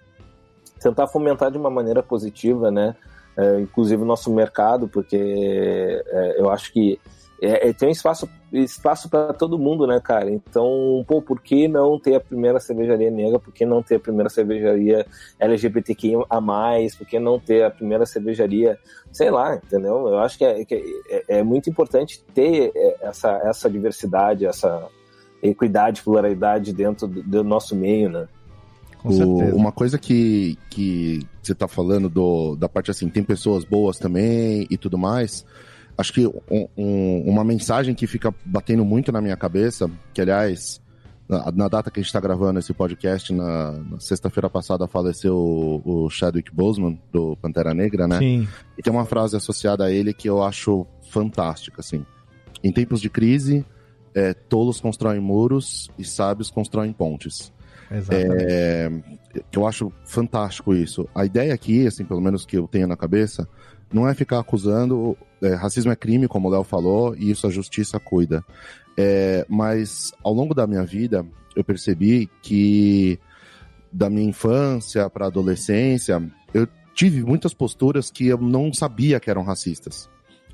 [0.81, 2.95] tentar fomentar de uma maneira positiva, né?
[3.37, 6.99] É, inclusive o nosso mercado, porque é, eu acho que
[7.45, 10.31] é, é, tem um espaço, espaço para todo mundo, né, cara?
[10.31, 13.37] Então, pô, por que não ter a primeira cervejaria negra?
[13.37, 15.05] Por que não ter a primeira cervejaria
[15.37, 16.95] LGBTQ a mais?
[16.95, 18.79] Por que não ter a primeira cervejaria,
[19.11, 20.07] sei lá, entendeu?
[20.07, 22.71] Eu acho que é, que é, é muito importante ter
[23.01, 24.87] essa, essa diversidade, essa
[25.41, 28.27] equidade, pluralidade dentro do, do nosso meio, né?
[29.03, 33.99] O, uma coisa que, que você está falando do, da parte assim, tem pessoas boas
[33.99, 35.45] também e tudo mais.
[35.97, 40.81] Acho que um, um, uma mensagem que fica batendo muito na minha cabeça, que aliás,
[41.27, 45.35] na, na data que a gente está gravando esse podcast, na, na sexta-feira passada faleceu
[45.35, 48.19] o, o, Chadwick Boseman, do Pantera Negra, né?
[48.19, 48.47] Sim.
[48.77, 52.05] E tem uma frase associada a ele que eu acho fantástica, assim.
[52.63, 53.65] Em tempos de crise,
[54.15, 57.51] é, tolos constroem muros e sábios constroem pontes.
[57.91, 58.45] Exatamente.
[58.49, 58.91] É,
[59.51, 61.07] eu acho fantástico isso.
[61.13, 63.47] A ideia aqui, assim, pelo menos que eu tenho na cabeça,
[63.93, 65.17] não é ficar acusando.
[65.41, 68.43] É, racismo é crime, como o Léo falou, e isso a justiça cuida.
[68.97, 71.25] É, mas ao longo da minha vida,
[71.55, 73.19] eu percebi que
[73.91, 76.21] da minha infância para adolescência,
[76.53, 80.09] eu tive muitas posturas que eu não sabia que eram racistas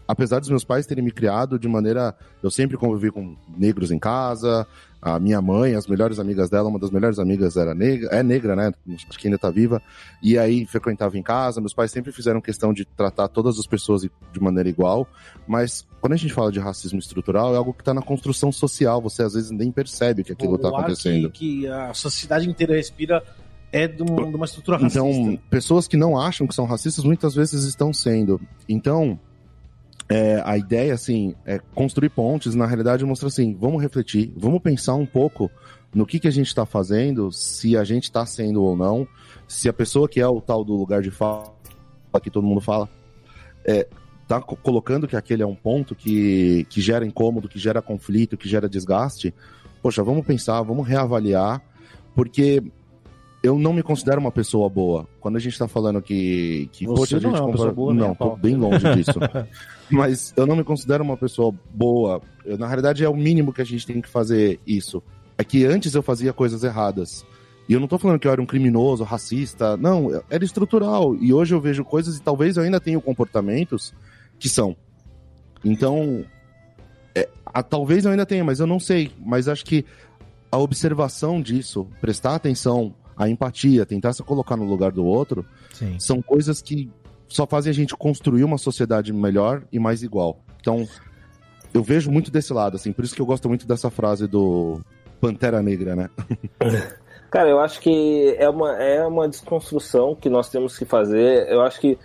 [0.09, 2.15] apesar dos meus pais terem me criado de maneira.
[2.41, 4.65] Eu sempre convivi com negros em casa.
[5.01, 8.55] A minha mãe, as melhores amigas dela, uma das melhores amigas era negra, é negra,
[8.55, 8.73] né?
[8.95, 9.81] Acho que ainda tá viva.
[10.21, 11.61] E aí frequentava em casa.
[11.61, 15.07] Meus pais sempre fizeram questão de tratar todas as pessoas de maneira igual.
[15.47, 19.01] Mas quando a gente fala de racismo estrutural, é algo que está na construção social.
[19.01, 21.31] Você às vezes nem percebe que aquilo está acontecendo.
[21.31, 23.23] Que, que a sociedade inteira respira
[23.71, 24.99] é de, um, de, uma estrutura racista.
[24.99, 28.41] Então, pessoas que não acham que são racistas muitas vezes estão sendo.
[28.67, 29.19] Então,
[30.09, 34.95] é, a ideia, assim, é construir pontes, na realidade, mostrar assim, vamos refletir, vamos pensar
[34.95, 35.51] um pouco
[35.93, 39.07] no que, que a gente está fazendo, se a gente está sendo ou não,
[39.47, 41.53] se a pessoa que é o tal do lugar de fala,
[42.23, 42.89] que todo mundo fala,
[43.63, 43.87] é,
[44.27, 48.49] tá colocando que aquele é um ponto que, que gera incômodo, que gera conflito, que
[48.49, 49.33] gera desgaste,
[49.81, 51.61] poxa, vamos pensar, vamos reavaliar,
[52.15, 52.63] porque
[53.41, 55.07] eu não me considero uma pessoa boa.
[55.19, 56.69] Quando a gente tá falando que.
[56.71, 57.69] que Você poxa, a gente não é uma compara...
[57.69, 59.19] pessoa boa, Não, tô bem longe disso.
[59.89, 62.21] Mas eu não me considero uma pessoa boa.
[62.45, 65.01] Eu, na realidade, é o mínimo que a gente tem que fazer isso.
[65.37, 67.25] É que antes eu fazia coisas erradas.
[67.67, 69.77] E eu não tô falando que eu era um criminoso, racista.
[69.77, 71.15] Não, era estrutural.
[71.15, 73.93] E hoje eu vejo coisas e talvez eu ainda tenha comportamentos
[74.37, 74.75] que são.
[75.63, 76.25] Então,
[77.15, 79.11] é, a, talvez eu ainda tenha, mas eu não sei.
[79.23, 79.85] Mas acho que
[80.51, 85.99] a observação disso, prestar atenção a empatia, tentar se colocar no lugar do outro, Sim.
[85.99, 86.89] são coisas que
[87.27, 90.39] só fazem a gente construir uma sociedade melhor e mais igual.
[90.61, 90.87] Então,
[91.73, 94.79] eu vejo muito desse lado, assim, por isso que eu gosto muito dessa frase do
[95.19, 96.09] Pantera Negra, né?
[97.29, 101.47] Cara, eu acho que é uma, é uma desconstrução que nós temos que fazer.
[101.47, 101.99] Eu acho que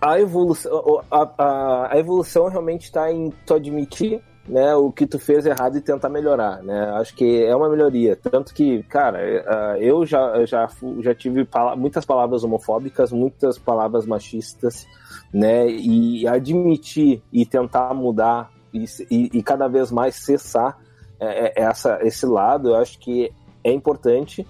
[0.00, 5.18] a evolução, a, a, a evolução realmente está em tu admitir né, o que tu
[5.18, 6.90] fez errado e tentar melhorar, né?
[6.94, 8.16] Acho que é uma melhoria.
[8.16, 10.68] Tanto que, cara, é, eu já, já,
[11.00, 14.86] já tive muitas palavras homofóbicas, muitas palavras machistas,
[15.32, 15.68] né?
[15.68, 20.78] E admitir e tentar mudar e, e, e cada vez mais cessar
[21.20, 23.30] é, é, essa, esse lado, eu acho que
[23.62, 24.46] é importante,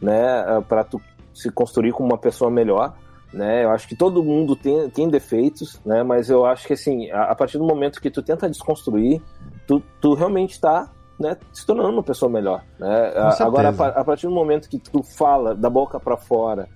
[0.00, 0.60] né?
[0.68, 1.00] Para tu
[1.32, 2.94] se construir como uma pessoa melhor
[3.32, 3.64] né?
[3.64, 6.02] Eu acho que todo mundo tem, tem defeitos, né?
[6.02, 9.22] Mas eu acho que assim, a, a partir do momento que tu tenta desconstruir,
[9.66, 13.12] tu, tu realmente está né, se tornando uma pessoa melhor, né?
[13.38, 16.66] Agora, a, a, partir do momento que tu fala da boca para fora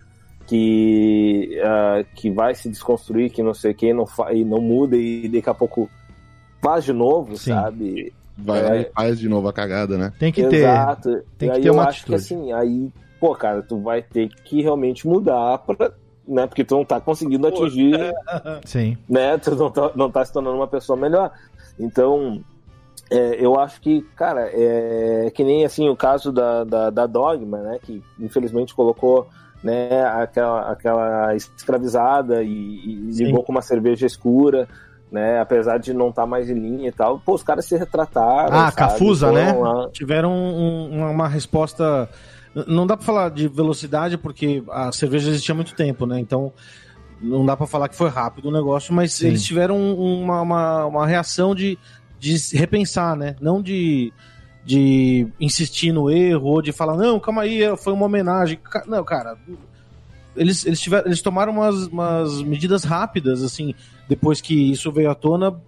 [0.47, 4.97] que uh, que vai se desconstruir, que não sei o que, não e não muda
[4.97, 5.89] e daqui a pouco
[6.63, 7.53] faz de novo, Sim.
[7.53, 8.13] sabe?
[8.37, 8.91] Vai é...
[8.95, 10.13] faz de novo a cagada, né?
[10.19, 10.53] Tem que Exato.
[10.53, 10.61] ter.
[10.61, 11.25] Exato.
[11.39, 14.61] Tem que ter eu uma acho que assim, aí, pô, cara, tu vai ter que
[14.61, 15.93] realmente mudar para
[16.27, 16.47] né?
[16.47, 17.99] Porque tu não tá conseguindo atingir.
[18.65, 18.97] Sim.
[19.09, 19.39] Né?
[19.39, 21.31] Tu não tá, não tá se tornando uma pessoa melhor.
[21.79, 22.43] Então,
[23.11, 27.59] é, eu acho que, cara, é que nem assim o caso da, da, da Dogma,
[27.59, 27.79] né?
[27.83, 29.29] Que infelizmente colocou
[29.63, 34.69] né, aquela, aquela escravizada e, e ligou com uma cerveja escura.
[35.13, 37.77] Né, apesar de não estar tá mais em linha e tal, pô, os caras se
[37.77, 38.53] retrataram.
[38.53, 38.75] Ah, sabe?
[38.75, 39.53] Cafusa, né?
[39.53, 39.89] Lá.
[39.93, 42.09] Tiveram um, uma resposta
[42.67, 46.21] não dá para falar de velocidade porque a cerveja existia há muito tempo, né?
[46.21, 46.53] Então
[47.21, 49.29] não dá para falar que foi rápido o negócio, mas Sim.
[49.29, 51.79] eles tiveram uma, uma, uma, reação de,
[52.19, 53.35] de repensar, né?
[53.41, 54.13] Não de,
[54.65, 58.59] de insistir no erro ou de falar, não, calma aí, foi uma homenagem.
[58.87, 59.37] Não, cara,
[60.37, 63.75] eles, eles, tiveram, eles tomaram umas, umas medidas rápidas, assim,
[64.09, 65.61] depois que isso veio à tona.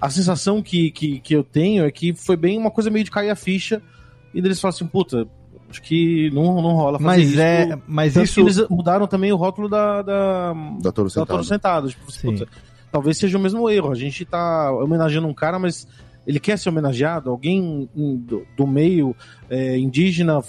[0.00, 3.10] A sensação que, que, que eu tenho é que foi bem uma coisa meio de
[3.10, 3.82] cair a ficha
[4.34, 5.26] e eles falam assim, puta,
[5.74, 7.40] Acho que não, não rola fazer mas isso.
[7.40, 8.40] É, mas isso...
[8.40, 10.02] eles mudaram também o rótulo da...
[10.02, 11.26] Da, da Toro Sentado.
[11.26, 11.88] Da Toro Sentado.
[11.88, 12.46] Tipo, puta,
[12.92, 13.90] talvez seja o mesmo erro.
[13.90, 15.88] A gente tá homenageando um cara, mas
[16.24, 17.28] ele quer ser homenageado?
[17.28, 19.16] Alguém do, do meio
[19.50, 20.40] é, indígena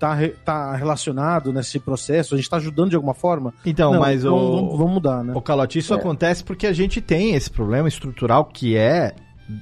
[0.00, 2.34] tá, tá relacionado nesse processo?
[2.34, 3.54] A gente tá ajudando de alguma forma?
[3.64, 4.56] Então, Não, mas então o...
[4.56, 5.32] vamos, vamos mudar, né?
[5.32, 5.96] O Calote, isso É.
[5.96, 9.14] acontece porque a gente tem esse problema estrutural que é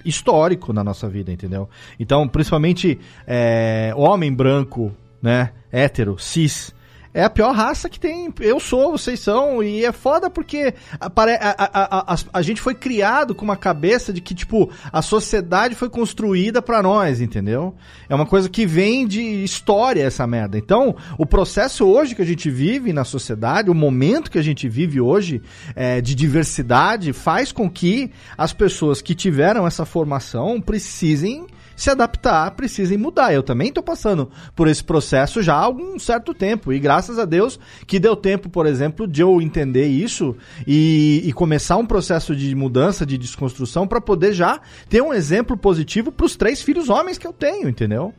[0.04, 1.68] histórico na nossa vida, entendeu?
[1.98, 4.92] Então, principalmente é, homem branco,
[5.22, 6.72] né, hétero, cis,
[7.12, 8.32] é a pior raça que tem.
[8.38, 13.34] Eu sou, vocês são, e é foda porque a, a, a, a, gente foi criado
[13.34, 17.74] com uma cabeça de que, tipo, a sociedade foi construída pra nós, entendeu?
[18.08, 20.56] É uma coisa que vem de história essa merda.
[20.56, 24.68] Então, o processo hoje que a gente vive na sociedade, o momento que a gente
[24.68, 25.42] vive hoje
[25.74, 31.44] é, de diversidade, faz com que as pessoas que tiveram essa formação precisem
[31.80, 33.32] se adaptar, precisem mudar.
[33.32, 36.74] Eu também estou passando por esse processo já há algum certo tempo.
[36.74, 41.32] E graças a Deus que deu tempo, por exemplo, de eu entender isso e, e
[41.32, 44.60] começar um processo de mudança, de desconstrução, para poder já
[44.90, 48.12] ter um exemplo positivo para os três filhos homens que eu tenho, entendeu?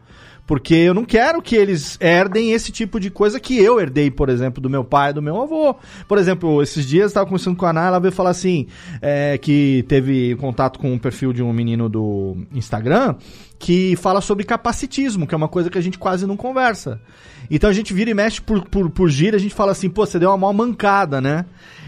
[0.52, 4.28] Porque eu não quero que eles herdem esse tipo de coisa que eu herdei, por
[4.28, 5.78] exemplo, do meu pai e do meu avô.
[6.10, 8.68] Por exemplo, esses dias eu estava conversando com a Ana, ela veio falar assim,
[9.02, 13.16] é, que teve contato com um perfil de um menino do Instagram
[13.58, 17.00] que fala sobre capacitismo, que é uma coisa que a gente quase não conversa.
[17.50, 20.06] Então a gente vira e mexe por, por, por gira, a gente fala assim, pô,
[20.06, 21.46] você deu uma maior mancada, né?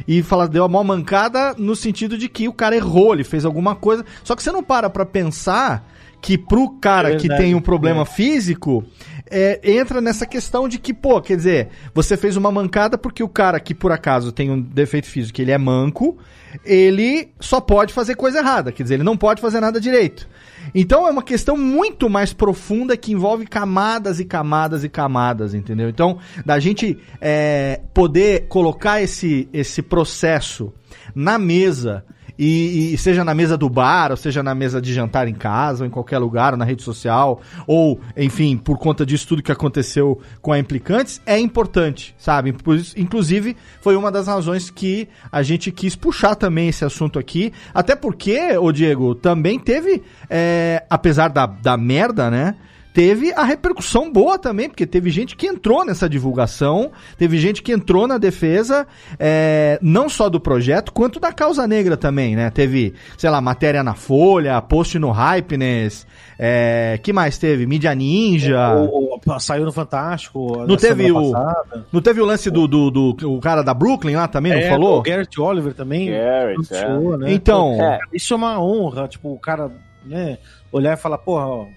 [0.07, 3.43] E fala, deu uma maior mancada no sentido de que o cara errou, ele fez
[3.43, 4.05] alguma coisa.
[4.23, 5.85] Só que você não para pra pensar
[6.23, 8.81] que pro cara É que tem um problema físico,
[9.29, 13.27] é, entra nessa questão de que, pô, quer dizer, você fez uma mancada porque o
[13.27, 16.17] cara que por acaso tem um defeito físico, ele é manco,
[16.63, 20.29] ele só pode fazer coisa errada, quer dizer, ele não pode fazer nada direito.
[20.73, 25.89] Então é uma questão muito mais profunda que envolve camadas e camadas e camadas, entendeu?
[25.89, 30.71] Então, da gente é, poder colocar esse, esse processo
[31.13, 32.05] na mesa
[32.37, 35.83] e, e seja na mesa do bar, ou seja na mesa de jantar em casa,
[35.83, 39.51] ou em qualquer lugar, ou na rede social, ou, enfim, por conta disso tudo que
[39.51, 42.55] aconteceu com a Implicantes, é importante, sabe?
[42.97, 47.95] Inclusive, foi uma das razões que a gente quis puxar também esse assunto aqui, até
[47.95, 52.55] porque, ô Diego, também teve, é, apesar da, da merda, né?
[52.93, 57.71] Teve a repercussão boa também, porque teve gente que entrou nessa divulgação, teve gente que
[57.71, 58.85] entrou na defesa,
[59.19, 62.49] é, não só do projeto, quanto da causa negra também, né?
[62.51, 66.05] Teve, sei lá, matéria na Folha, post no Hypeness,
[66.37, 67.65] é, que mais teve?
[67.65, 68.73] Mídia Ninja.
[68.75, 70.65] Ou- ou saiu no Fantástico.
[70.67, 71.85] Não teve o- passada.
[71.91, 74.69] Não teve o lance do, do, do- o cara da Brooklyn lá também, não É,
[74.69, 74.99] falou?
[74.99, 76.11] O Garrett Oliver também.
[76.11, 77.33] Garrett, anunciou, né?
[77.33, 79.71] Então, É, Isso é uma honra, tipo, o cara
[80.05, 80.37] né,
[80.71, 81.67] olhar e falar, porra, ó, é,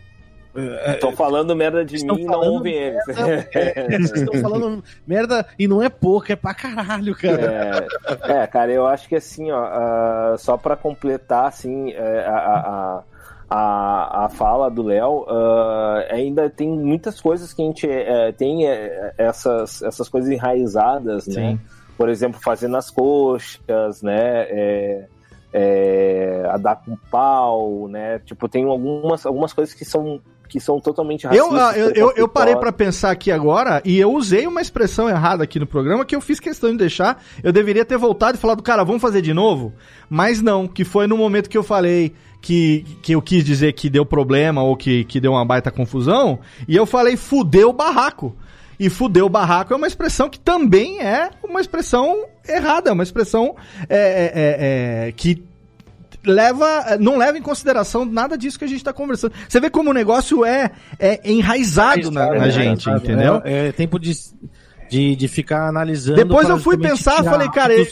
[0.94, 3.02] Estão falando merda de Estão mim e não ouvem eles.
[3.08, 7.86] é, vocês estão falando merda e não é pouco, é pra caralho, cara.
[8.26, 12.36] É, é, cara, eu acho que assim, ó, ah, só pra completar, assim, é, a,
[12.36, 13.02] a,
[13.48, 18.68] a, a fala do Léo, ah, ainda tem muitas coisas que a gente é, tem
[18.68, 21.52] é, essas, essas coisas enraizadas, né?
[21.52, 21.60] Sim.
[21.96, 24.42] Por exemplo, fazendo as coxas, né?
[24.50, 25.06] É,
[25.52, 28.18] é, a dar com pau, né?
[28.20, 32.28] Tipo, tem algumas, algumas coisas que são, que são totalmente Eu, ah, eu, eu, eu
[32.28, 36.14] parei pra pensar aqui agora e eu usei uma expressão errada aqui no programa que
[36.14, 37.22] eu fiz questão de deixar.
[37.42, 39.72] Eu deveria ter voltado e falado, cara, vamos fazer de novo?
[40.08, 43.90] Mas não, que foi no momento que eu falei que, que eu quis dizer que
[43.90, 46.38] deu problema ou que, que deu uma baita confusão.
[46.68, 48.36] E eu falei, fudeu o barraco.
[48.78, 53.02] E fudeu o barraco é uma expressão que também é uma expressão errada, é uma
[53.02, 53.56] expressão
[53.88, 55.42] é, é, é, é, que
[56.26, 59.32] leva, não leva em consideração nada disso que a gente está conversando.
[59.48, 62.98] Você vê como o negócio é, é enraizado na, na É, gente, sabe?
[62.98, 63.40] entendeu?
[63.44, 64.12] É, é tempo de,
[64.90, 66.16] de, de ficar analisando.
[66.16, 67.82] Depois eu fui pensar, falei, cara, eu,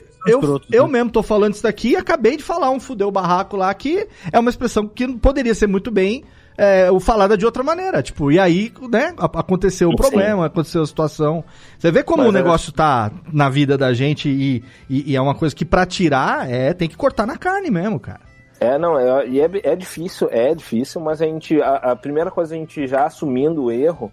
[0.41, 0.93] escrotos, eu né?
[0.93, 4.39] mesmo tô falando isso daqui e acabei de falar um fudeu barraco lá, que é
[4.39, 6.25] uma expressão que poderia ser muito bem
[6.57, 8.03] é, o falada de outra maneira.
[8.03, 9.97] Tipo, e aí, né, aconteceu o Sim.
[9.97, 11.45] problema, aconteceu a situação.
[11.79, 15.21] Você vê como Mas o negócio tá na vida da gente e, e, e é
[15.21, 18.21] uma coisa que pra tirar, é, tem que cortar na carne mesmo, cara.
[18.65, 22.55] É, não, é, é, é difícil, é difícil, mas a gente, a, a primeira coisa,
[22.55, 24.11] a gente já assumindo o erro,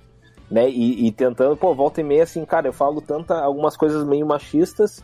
[0.49, 4.04] né, e, e tentando, pô, volta e meia, assim, cara, eu falo tanta, algumas coisas
[4.04, 5.02] meio machistas,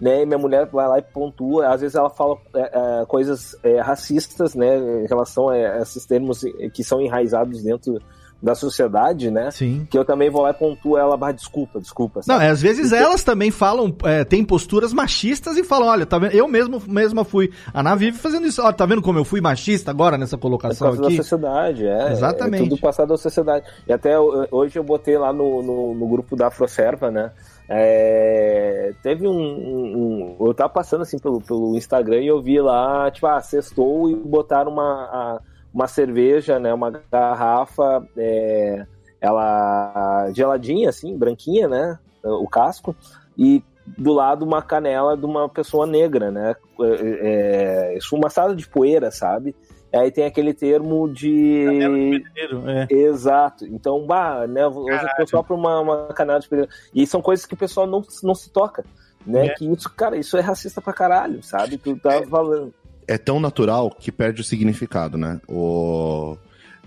[0.00, 3.54] né, e minha mulher vai lá e pontua, às vezes ela fala é, é, coisas
[3.62, 6.42] é, racistas, né, em relação a esses termos
[6.72, 8.00] que são enraizados dentro
[8.42, 9.86] da sociedade, né, Sim.
[9.90, 12.44] que eu também vou lá e pontuo ela, barra, desculpa, desculpa, Não, sabe?
[12.44, 16.32] é, às vezes elas também falam, é, têm posturas machistas e falam, olha, tá vendo?
[16.32, 17.50] Eu mesmo mesma fui.
[17.72, 18.62] A Ana vive fazendo isso.
[18.62, 21.16] Olha, tá vendo como eu fui machista agora nessa É colocação da aqui?
[21.16, 22.12] sociedade, é.
[22.12, 22.62] Exatamente.
[22.64, 23.64] É tudo passado da sociedade.
[23.88, 27.32] E até eu- hoje eu botei lá no, no, no grupo da Afroserva, né?
[27.68, 32.60] É, teve um, um, um, Eu tava passando assim pelo, pelo Instagram e eu vi
[32.60, 35.40] lá, tipo, ah, cestou e botaram uma,
[35.76, 36.72] uma cerveja, né?
[36.72, 38.86] Uma garrafa, é,
[39.20, 41.98] ela geladinha, assim, branquinha, né?
[42.24, 42.96] O casco,
[43.36, 46.56] e do lado uma canela de uma pessoa negra, né?
[46.80, 49.54] É, é, esfumaçada de poeira, sabe?
[49.94, 51.64] Aí tem aquele termo de.
[51.66, 52.86] Canela de pedreiro, é.
[52.90, 53.66] Exato.
[53.66, 54.66] Então, bah, né?
[54.66, 56.72] Hoje o pessoal para uma, uma canela de pedreiro.
[56.94, 58.82] E são coisas que o pessoal não, não se toca.
[59.26, 59.48] Né?
[59.48, 59.54] É.
[59.54, 61.76] Que isso, cara, isso é racista pra caralho, sabe?
[61.76, 62.72] Tu tá é, falando.
[63.08, 65.40] É tão natural que perde o significado, né?
[65.48, 66.36] O.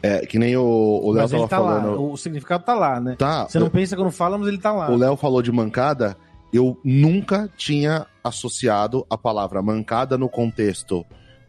[0.02, 1.92] É, que nem o Léo tava tá falando.
[1.92, 2.00] Lá.
[2.00, 3.16] O significado tá lá, né?
[3.18, 3.48] Tá.
[3.48, 4.90] Você não pensa quando fala, mas ele tá lá.
[4.90, 6.16] O Léo falou de mancada.
[6.52, 11.06] Eu nunca tinha associado a palavra mancada no contexto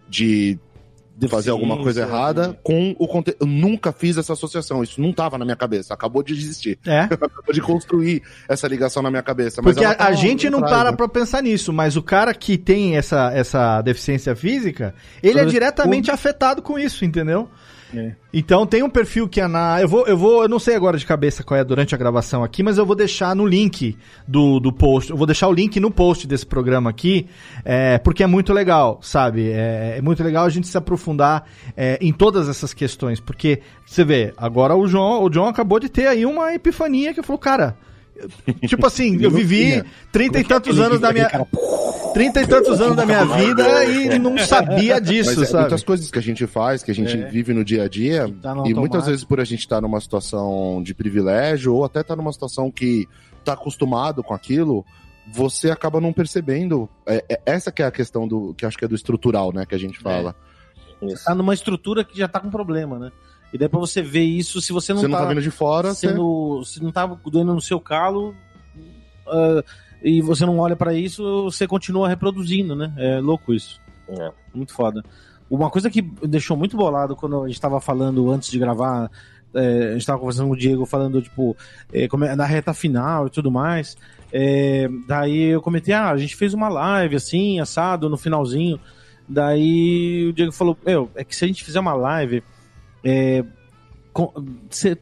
[0.08, 0.58] de
[1.20, 3.36] de fazer alguma coisa errada com o conteúdo.
[3.40, 6.78] Eu nunca fiz essa associação, isso não estava na minha cabeça, acabou de existir.
[6.86, 7.00] É.
[7.20, 9.60] Acabou de construir essa ligação na minha cabeça.
[9.60, 10.96] Porque a, a gente não para né?
[10.96, 16.10] pra pensar nisso, mas o cara que tem essa, essa deficiência física, ele é diretamente
[16.10, 17.50] afetado com isso, entendeu?
[17.94, 18.12] É.
[18.32, 19.80] Então tem um perfil que é na.
[19.80, 22.44] Eu vou, eu vou, eu não sei agora de cabeça qual é durante a gravação
[22.44, 25.10] aqui, mas eu vou deixar no link do, do post.
[25.10, 27.26] Eu vou deixar o link no post desse programa aqui,
[27.64, 29.50] é, porque é muito legal, sabe?
[29.50, 31.44] É, é muito legal a gente se aprofundar
[31.76, 33.18] é, em todas essas questões.
[33.18, 37.22] Porque, você vê, agora o João, o John acabou de ter aí uma epifania que
[37.22, 37.76] falou, cara.
[38.66, 41.28] Tipo assim, eu vivi trinta e tantos anos da minha.
[42.12, 45.62] Trinta e tantos anos da minha vida e não sabia disso, Mas é, sabe?
[45.62, 47.28] Muitas coisas que a gente faz, que a gente é.
[47.28, 50.00] vive no dia a dia, tá e muitas vezes por a gente estar tá numa
[50.00, 53.08] situação de privilégio, ou até estar tá numa situação que
[53.44, 54.84] tá acostumado com aquilo,
[55.32, 56.88] você acaba não percebendo.
[57.06, 59.64] É, é, essa que é a questão do que acho que é do estrutural, né,
[59.64, 60.02] que a gente é.
[60.02, 60.34] fala.
[61.00, 63.10] Você tá numa estrutura que já tá com problema, né?
[63.52, 65.50] E daí pra você ver isso, se você não, você não tá, tá vendo de
[65.50, 66.74] fora, sendo, você...
[66.74, 68.34] se não tá doendo no seu calo,
[69.26, 69.64] uh,
[70.02, 72.92] e você não olha para isso, você continua reproduzindo, né?
[72.96, 73.80] É louco isso.
[74.08, 74.32] É.
[74.54, 75.04] Muito foda.
[75.48, 79.10] Uma coisa que deixou muito bolado quando a gente tava falando antes de gravar,
[79.52, 81.56] é, a gente tava conversando com o Diego falando, tipo,
[81.92, 83.96] é, é na reta final e tudo mais.
[84.32, 88.78] É, daí eu comentei, ah, a gente fez uma live assim, assado, no finalzinho.
[89.28, 92.42] Daí o Diego falou, meu, é que se a gente fizer uma live
[93.04, 93.44] é,
[94.12, 94.32] com,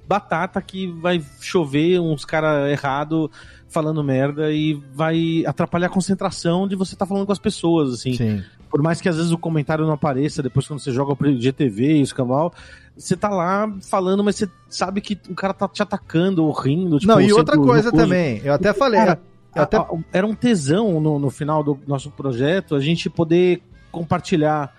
[0.06, 3.30] batata que vai chover uns caras errado
[3.68, 7.92] falando merda e vai atrapalhar a concentração de você estar tá falando com as pessoas,
[7.92, 8.14] assim.
[8.14, 8.42] Sim.
[8.70, 11.96] Por mais que às vezes o comentário não apareça depois quando você joga o GTV
[11.96, 12.52] e o escambau,
[12.96, 16.98] você tá lá falando, mas você sabe que o cara tá te atacando ou rindo.
[16.98, 19.00] Tipo, não, e outra coisa também, eu até falei.
[19.00, 19.20] Cara,
[19.54, 19.78] eu até...
[20.12, 24.74] Era um tesão no, no final do nosso projeto a gente poder compartilhar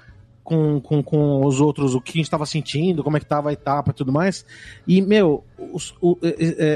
[0.49, 3.51] com, com, com os outros o que a gente estava sentindo, como é que tava
[3.51, 4.43] a etapa e tudo mais.
[4.87, 6.17] E, meu, os, o,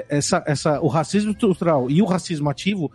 [0.08, 2.92] essa, essa, o racismo estrutural e o racismo ativo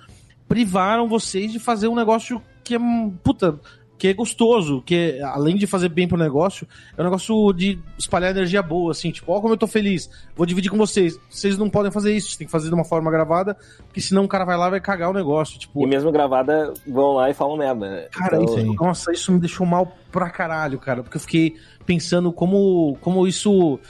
[0.47, 2.79] privaram vocês de fazer um negócio que é,
[3.24, 3.59] puta,
[3.99, 7.78] que é gostoso, que é, além de fazer bem pro negócio, é um negócio de
[7.99, 11.18] espalhar energia boa, assim, tipo, ó, como eu tô feliz, vou dividir com vocês.
[11.28, 14.28] Vocês não podem fazer isso, tem que fazer de uma forma gravada, porque senão o
[14.28, 15.82] cara vai lá e vai cagar o negócio, tipo.
[15.82, 18.09] E mesmo gravada, vão lá e falam merda, né?
[18.12, 18.59] Cara, então...
[18.59, 23.26] isso, nossa, isso me deixou mal pra caralho, cara, porque eu fiquei pensando como, como
[23.26, 23.80] isso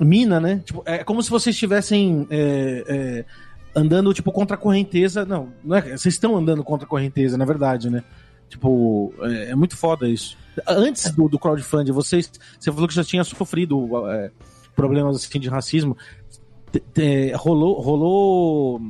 [0.00, 0.62] mina, né?
[0.64, 2.26] Tipo, é como se vocês estivessem.
[2.30, 3.24] É, é,
[3.76, 5.24] andando, tipo, contra a correnteza.
[5.24, 8.04] Não, não é, vocês estão andando contra a correnteza, na verdade, né?
[8.54, 10.38] Tipo, é, é muito foda isso.
[10.64, 14.30] Antes do, do crowdfunding, vocês, você falou que já tinha sofrido é,
[14.76, 15.96] problemas assim, de racismo.
[17.36, 18.80] rolou, rolou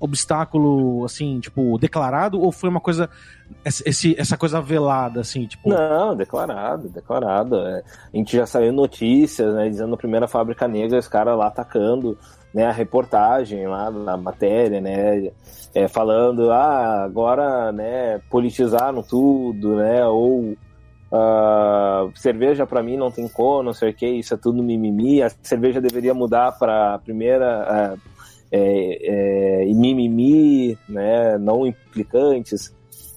[0.00, 3.10] obstáculo, assim, tipo, declarado ou foi uma coisa,
[3.64, 5.68] esse, essa coisa velada, assim, tipo...
[5.70, 7.56] Não, declarado, declarado.
[7.56, 7.82] É,
[8.12, 12.18] a gente já saiu notícias, né, dizendo a primeira fábrica negra, os caras lá atacando,
[12.52, 15.30] né, a reportagem lá na matéria, né,
[15.74, 20.54] é, falando, ah, agora, né, politizaram tudo, né, ou
[21.10, 25.22] uh, cerveja para mim não tem cor, não sei o que, isso é tudo mimimi,
[25.22, 28.00] a cerveja deveria mudar para primeira uh,
[28.52, 32.72] é, é, mimimi, né, não implicantes,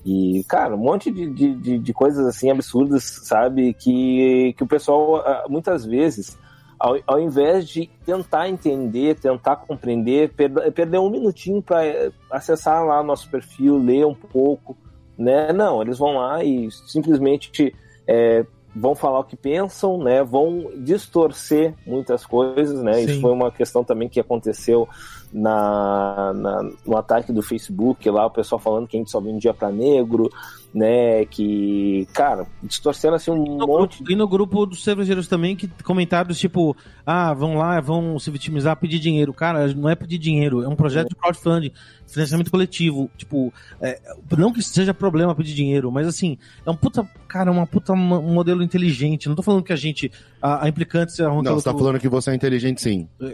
[0.05, 5.19] e, cara, um monte de, de, de coisas assim absurdas, sabe, que, que o pessoal
[5.19, 6.37] uh, muitas vezes
[6.79, 12.85] ao, ao invés de tentar entender, tentar compreender, per, perder um minutinho para eh, acessar
[12.85, 14.77] lá nosso perfil, ler um pouco,
[15.17, 15.51] né?
[15.51, 17.73] Não, eles vão lá e simplesmente
[18.07, 18.45] é,
[18.75, 20.23] vão falar o que pensam, né?
[20.23, 22.93] Vão distorcer muitas coisas, né?
[22.93, 23.05] Sim.
[23.05, 24.87] Isso foi uma questão também que aconteceu
[25.31, 29.53] na, na, no ataque do Facebook lá, o pessoal falando que a gente só vendia
[29.53, 30.29] para negro,
[30.73, 31.25] né?
[31.25, 33.97] Que, cara, distorcendo assim um no monte.
[33.97, 36.75] Grupo, e no grupo dos cervejeiros também, que comentários tipo,
[37.05, 39.33] ah, vão lá, vão se vitimizar, pedir dinheiro.
[39.33, 41.71] Cara, não é pedir dinheiro, é um projeto de crowdfunding,
[42.05, 43.09] financiamento coletivo.
[43.17, 43.99] Tipo, é,
[44.37, 48.63] não que seja problema pedir dinheiro, mas assim, é um puta, cara, uma puta modelo
[48.63, 49.27] inteligente.
[49.27, 50.11] Não tô falando que a gente,
[50.55, 53.09] a, a implicante Não, você tá falando que você é inteligente sim.
[53.19, 53.29] não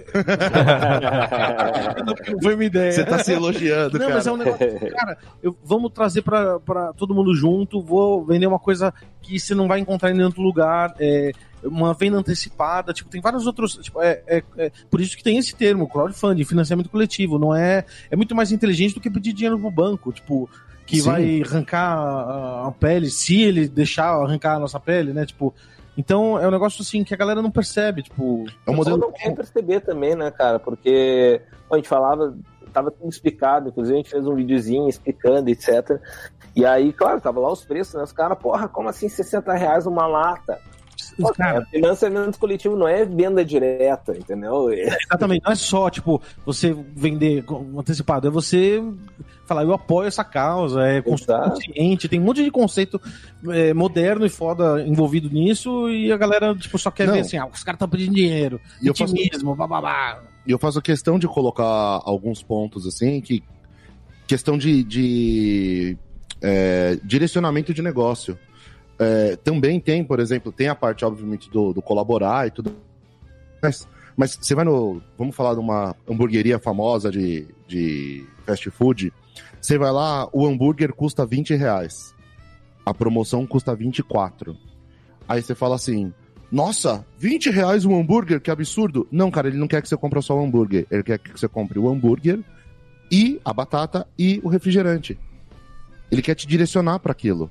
[2.41, 2.91] foi uma ideia.
[2.91, 4.16] Você tá se elogiando, Não, cara.
[4.16, 8.47] mas é um negócio, cara, eu, vamos trazer pra, pra todo mundo junto, vou vender
[8.47, 11.32] uma coisa que você não vai encontrar em nenhum outro lugar, é,
[11.64, 15.38] uma venda antecipada, tipo, tem vários outros, tipo, é, é, é, por isso que tem
[15.38, 19.59] esse termo, crowdfunding, financiamento coletivo, não é, é muito mais inteligente do que pedir dinheiro
[19.59, 20.49] pro banco, tipo,
[20.86, 21.09] que Sim.
[21.09, 25.53] vai arrancar a, a pele, se ele deixar arrancar a nossa pele, né, tipo,
[25.98, 28.98] então é um negócio assim que a galera não percebe, tipo, É um modelo.
[28.98, 30.60] não quer perceber também, né, cara?
[30.60, 31.41] Porque
[31.72, 32.36] a gente falava,
[32.72, 36.00] tava tudo explicado, inclusive a gente fez um videozinho explicando, etc.
[36.56, 38.04] E aí, claro, tava lá os preços, né?
[38.04, 40.60] Os caras, porra, como assim 60 reais uma lata?
[41.20, 44.70] Pô, cara, financiamento coletivo não é venda direta, entendeu?
[44.72, 47.43] É- Exatamente, não é só, tipo, você vender
[47.78, 48.82] antecipado, é você
[49.45, 52.99] falar, eu apoio essa causa, é consciente, tem um monte de conceito
[53.49, 57.14] é, moderno e foda envolvido nisso, e a galera, tipo, só quer Não.
[57.14, 59.14] ver assim, ah, os caras estão pedindo dinheiro, E eu faço-
[59.56, 60.22] bababá.
[60.45, 61.64] E eu faço questão de colocar
[62.06, 63.43] alguns pontos assim, que
[64.28, 65.97] questão de, de,
[66.41, 68.38] é, direcionamento de negócio.
[69.04, 72.74] É, também tem, por exemplo, tem a parte, obviamente, do, do colaborar e tudo.
[73.62, 75.01] Mas, mas você vai no.
[75.18, 79.12] Vamos falar de uma hamburgueria famosa de, de fast food.
[79.60, 82.14] Você vai lá, o hambúrguer custa 20 reais.
[82.86, 84.56] A promoção custa 24.
[85.28, 86.14] Aí você fala assim:
[86.51, 89.08] Nossa, 20 reais um hambúrguer, que absurdo.
[89.12, 90.86] Não, cara, ele não quer que você compre só o hambúrguer.
[90.89, 92.39] Ele quer que você compre o hambúrguer
[93.12, 95.18] e a batata e o refrigerante.
[96.12, 97.49] Ele quer te direcionar para aquilo.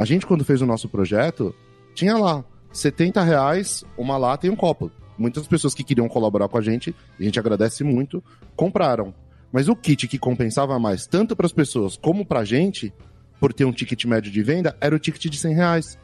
[0.00, 1.54] A gente, quando fez o nosso projeto,
[1.94, 2.42] tinha lá
[2.72, 4.90] 70 reais uma lata e um copo.
[5.18, 8.24] Muitas pessoas que queriam colaborar com a gente, a gente agradece muito,
[8.56, 9.12] compraram.
[9.52, 12.94] Mas o kit que compensava mais, tanto para as pessoas como para a gente,
[13.38, 15.98] por ter um ticket médio de venda, era o ticket de 100 reais.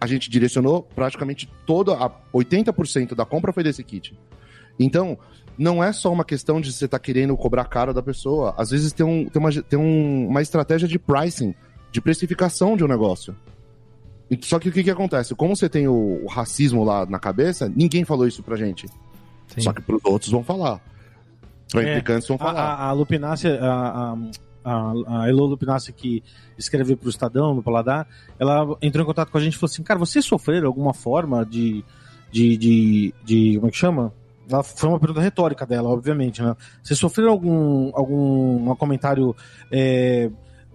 [0.00, 4.16] A gente direcionou praticamente toda a 80% da compra foi desse kit.
[4.78, 5.18] Então,
[5.58, 8.54] não é só uma questão de você estar querendo cobrar caro da pessoa.
[8.56, 11.54] Às vezes tem, um, tem, uma, tem um- uma estratégia de pricing,
[11.94, 13.36] de precificação de um negócio.
[14.28, 15.32] E- Só que o que, que acontece?
[15.36, 18.88] Como você tem o, o racismo lá na cabeça, ninguém falou isso pra gente.
[19.46, 19.60] Sim.
[19.60, 20.80] Só que pros outros vão falar.
[21.70, 22.60] Pra É, implicantes vão A, falar.
[22.60, 24.16] a, a Lupinácia, a, a,
[24.64, 24.92] a,
[25.22, 26.20] a Elo Lupinácia que
[26.58, 28.08] escreveu pro Estadão, no Paladar,
[28.40, 31.46] ela entrou em contato com a gente e falou assim, cara, vocês sofreram alguma forma
[31.46, 31.84] de,
[32.32, 34.12] de, de, de como é que chama?
[34.50, 36.56] Ela, foi uma pergunta retórica dela, obviamente, né?
[36.82, 39.34] Vocês sofreram algum, algum um comentário
[39.70, 40.28] é,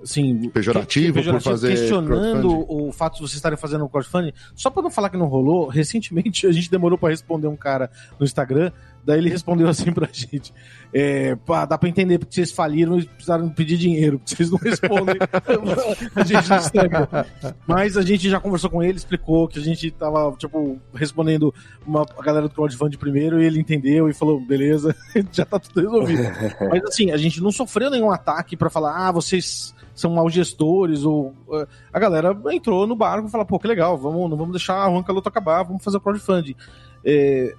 [0.03, 4.33] assim, Pejorativo por fazer questionando o fato de vocês estarem fazendo o crowdfunding?
[4.55, 7.89] Só pra não falar que não rolou, recentemente a gente demorou pra responder um cara
[8.19, 8.71] no Instagram,
[9.05, 10.53] daí ele respondeu assim pra gente:
[10.93, 14.57] é, pá, dá pra entender porque vocês faliram e precisaram pedir dinheiro, porque vocês não
[14.57, 15.15] respondem
[16.15, 17.07] a gente no Instagram.
[17.67, 21.53] Mas a gente já conversou com ele, explicou que a gente tava, tipo, respondendo
[21.85, 24.95] uma, a galera do crowdfunding primeiro e ele entendeu e falou: beleza,
[25.31, 26.23] já tá tudo resolvido.
[26.69, 31.03] Mas assim, a gente não sofreu nenhum ataque pra falar, ah, vocês são maus gestores,
[31.03, 31.33] ou.
[31.53, 34.75] eh, A galera entrou no barco e falou, pô, que legal, vamos, não vamos deixar
[34.75, 36.55] a Ronca Luta acabar, vamos fazer o crowdfunding.
[37.03, 37.53] Eh,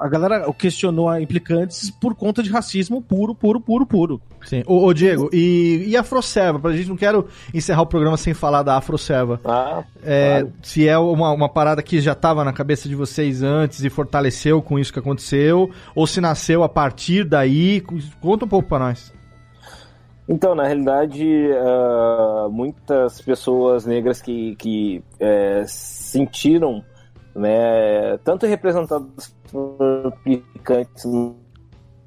[0.00, 4.20] a galera questionou a implicantes por conta de racismo puro, puro, puro, puro.
[4.46, 4.62] Sim.
[4.66, 6.58] Ô, ô, Diego, e, e a Afroserva?
[6.58, 9.38] Pra gente não quero encerrar o programa sem falar da Afroserva.
[9.44, 10.52] Ah, É, Claro.
[10.62, 14.62] Se é uma, uma parada que já estava na cabeça de vocês antes e fortaleceu
[14.62, 17.82] com isso que aconteceu, ou se nasceu a partir daí.
[18.22, 19.12] Conta um pouco pra nós.
[20.26, 21.26] Então, na realidade,
[21.58, 26.84] ah, muitas pessoas negras que, que eh, sentiram,
[27.34, 31.04] né, tanto representadas por implicantes,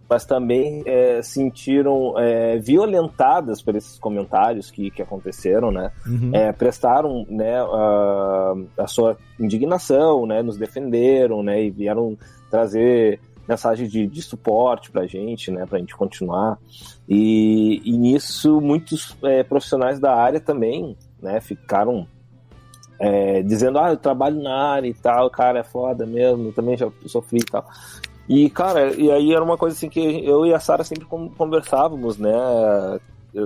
[0.09, 5.91] mas também eh, sentiram eh, violentadas por esses comentários que, que aconteceram, né?
[6.05, 6.31] Uhum.
[6.33, 12.17] é, prestaram né, a, a sua indignação, né, nos defenderam, né, e vieram
[12.49, 16.57] trazer mensagem de, de suporte para a gente, né, para a gente continuar.
[17.07, 22.07] E, e nisso muitos é, profissionais da área também, né, ficaram
[23.03, 26.77] é, dizendo, ah, eu trabalho na área e tal, cara, é foda mesmo, eu também
[26.77, 27.67] já sofri e tal.
[28.29, 31.29] E, cara, e aí era uma coisa assim que eu e a Sara sempre con-
[31.29, 32.31] conversávamos, né,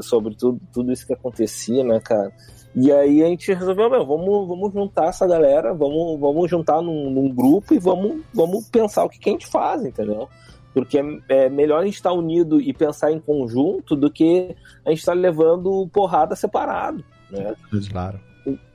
[0.03, 2.31] sobre tudo, tudo isso que acontecia, né, cara.
[2.75, 7.09] E aí a gente resolveu, meu, vamos, vamos juntar essa galera, vamos, vamos juntar num,
[7.09, 10.29] num grupo e vamos, vamos pensar o que, que a gente faz, entendeu?
[10.71, 14.55] Porque é, é melhor a gente estar unido e pensar em conjunto do que
[14.85, 17.55] a gente estar levando porrada separado, né?
[17.91, 18.26] Claro.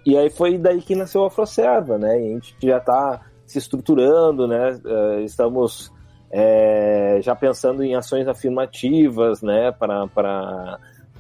[0.05, 2.21] E, aí foi daí que nasceu a Afroserva, né?
[2.21, 4.79] E a gente já está se estruturando, né?
[4.85, 5.93] Uh, estamos
[6.31, 9.73] é, já pensando em ações afirmativas, né?
[9.73, 10.09] Para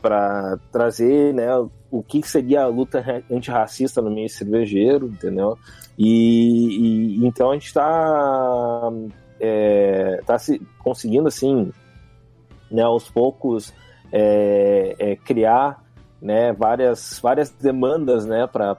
[0.02, 1.48] para trazer, né?
[1.90, 5.56] O que seria a luta antirracista no meio cervejeiro, entendeu?
[5.96, 8.90] E, e então a gente está
[9.38, 11.70] é, tá se conseguindo assim,
[12.70, 13.72] né, aos poucos
[14.10, 15.81] é, é, criar
[16.22, 18.76] né, várias, várias demandas né, para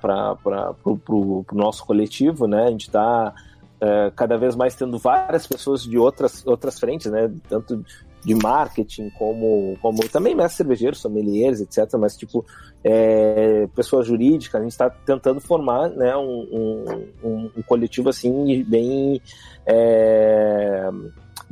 [0.85, 2.47] o nosso coletivo.
[2.47, 2.63] Né?
[2.63, 3.33] A gente está
[3.81, 7.83] é, cada vez mais tendo várias pessoas de outras, outras frentes, né, tanto
[8.23, 11.93] de marketing como, como também mestres cervejeiros, sommeliers, etc.
[11.99, 12.45] Mas, tipo,
[12.81, 19.21] é, pessoa jurídica, a gente está tentando formar né, um, um, um coletivo assim bem.
[19.65, 20.89] É,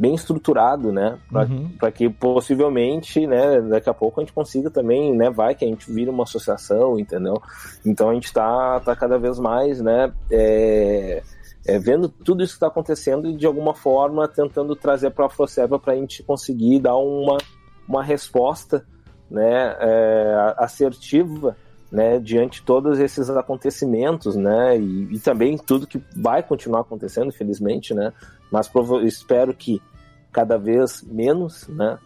[0.01, 1.19] bem estruturado, né?
[1.29, 1.91] Para uhum.
[1.93, 5.91] que possivelmente, né, daqui a pouco a gente consiga também, né, vai que a gente
[5.91, 7.39] vira uma associação, entendeu?
[7.85, 11.21] Então a gente está tá cada vez mais, né, é,
[11.67, 15.27] é, vendo tudo isso que está acontecendo e de alguma forma tentando trazer para a
[15.27, 17.37] Afroserva para a gente conseguir dar uma,
[17.87, 18.83] uma resposta,
[19.29, 21.55] né, é, assertiva,
[21.91, 27.27] né, diante de todos esses acontecimentos, né, e, e, também tudo que vai continuar acontecendo,
[27.27, 28.11] infelizmente, né,
[28.51, 28.67] mas
[29.03, 29.79] espero que
[30.31, 31.97] cada vez menos, né?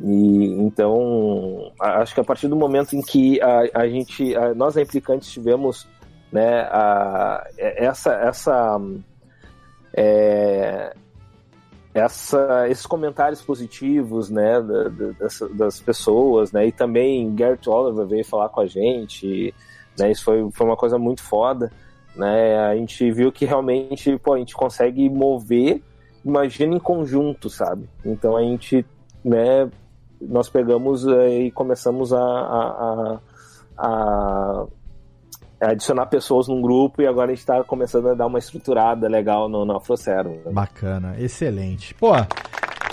[0.00, 4.76] E então acho que a partir do momento em que a, a gente, a, nós
[4.76, 5.86] implicantes tivemos,
[6.32, 8.80] né, a, essa essa
[9.94, 10.94] é,
[11.94, 14.60] essa, esses comentários positivos, né,
[15.18, 19.54] das, das, pessoas, né, e também Gert Oliver veio falar com a gente,
[19.98, 21.70] né, isso foi, foi uma coisa muito foda,
[22.16, 25.82] né, a gente viu que realmente, pô, a gente consegue mover
[26.24, 27.88] imagina em conjunto, sabe?
[28.04, 28.84] Então a gente,
[29.24, 29.68] né,
[30.20, 33.18] nós pegamos eh, e começamos a, a,
[33.78, 34.66] a,
[35.60, 39.08] a adicionar pessoas num grupo e agora a gente está começando a dar uma estruturada
[39.08, 40.30] legal no, no Afrocero.
[40.30, 40.52] Né?
[40.52, 41.94] Bacana, excelente.
[41.94, 42.12] Pô,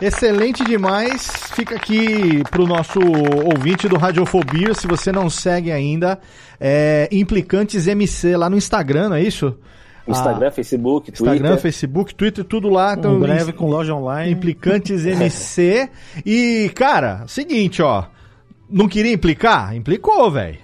[0.01, 1.27] excelente demais.
[1.53, 6.19] Fica aqui pro nosso ouvinte do Radiofobia, se você não segue ainda,
[6.59, 9.57] é Implicantes MC lá no Instagram, não é isso?
[10.09, 11.33] Instagram, ah, Facebook, Twitter.
[11.35, 12.93] Instagram, Facebook, Twitter, tudo lá.
[12.93, 14.31] Então, um breve com loja online.
[14.31, 15.89] Implicantes MC.
[16.25, 18.05] e, cara, seguinte, ó.
[18.71, 19.75] Não queria implicar?
[19.75, 20.59] Implicou, velho.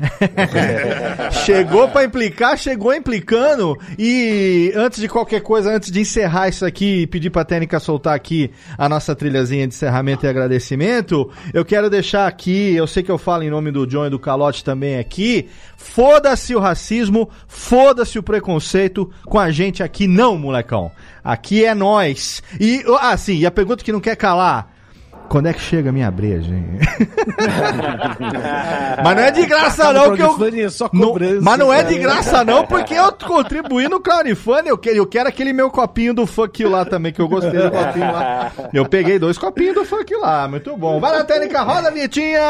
[1.43, 3.75] chegou para implicar, chegou implicando.
[3.97, 8.51] E antes de qualquer coisa, antes de encerrar isso aqui, pedir pra técnica soltar aqui
[8.77, 13.17] a nossa trilhazinha de encerramento e agradecimento, eu quero deixar aqui, eu sei que eu
[13.17, 18.23] falo em nome do John e do Calote também aqui, foda-se o racismo, foda-se o
[18.23, 20.91] preconceito com a gente aqui não, molecão.
[21.23, 22.43] Aqui é nós.
[22.59, 24.74] E, ah, e a pergunta que não quer calar,
[25.29, 26.65] quando é que chega a minha breja, hein?
[29.03, 30.37] mas não é de graça não que eu...
[30.93, 35.05] Não, mas não é de graça não, porque eu contribuí no crowdfunding, eu quero, eu
[35.05, 38.51] quero aquele meu copinho do fuck you lá também, que eu gostei do copinho lá.
[38.73, 40.99] Eu peguei dois copinhos do fuck you lá, muito bom.
[40.99, 42.41] Vai na técnica, roda a vinhetinha!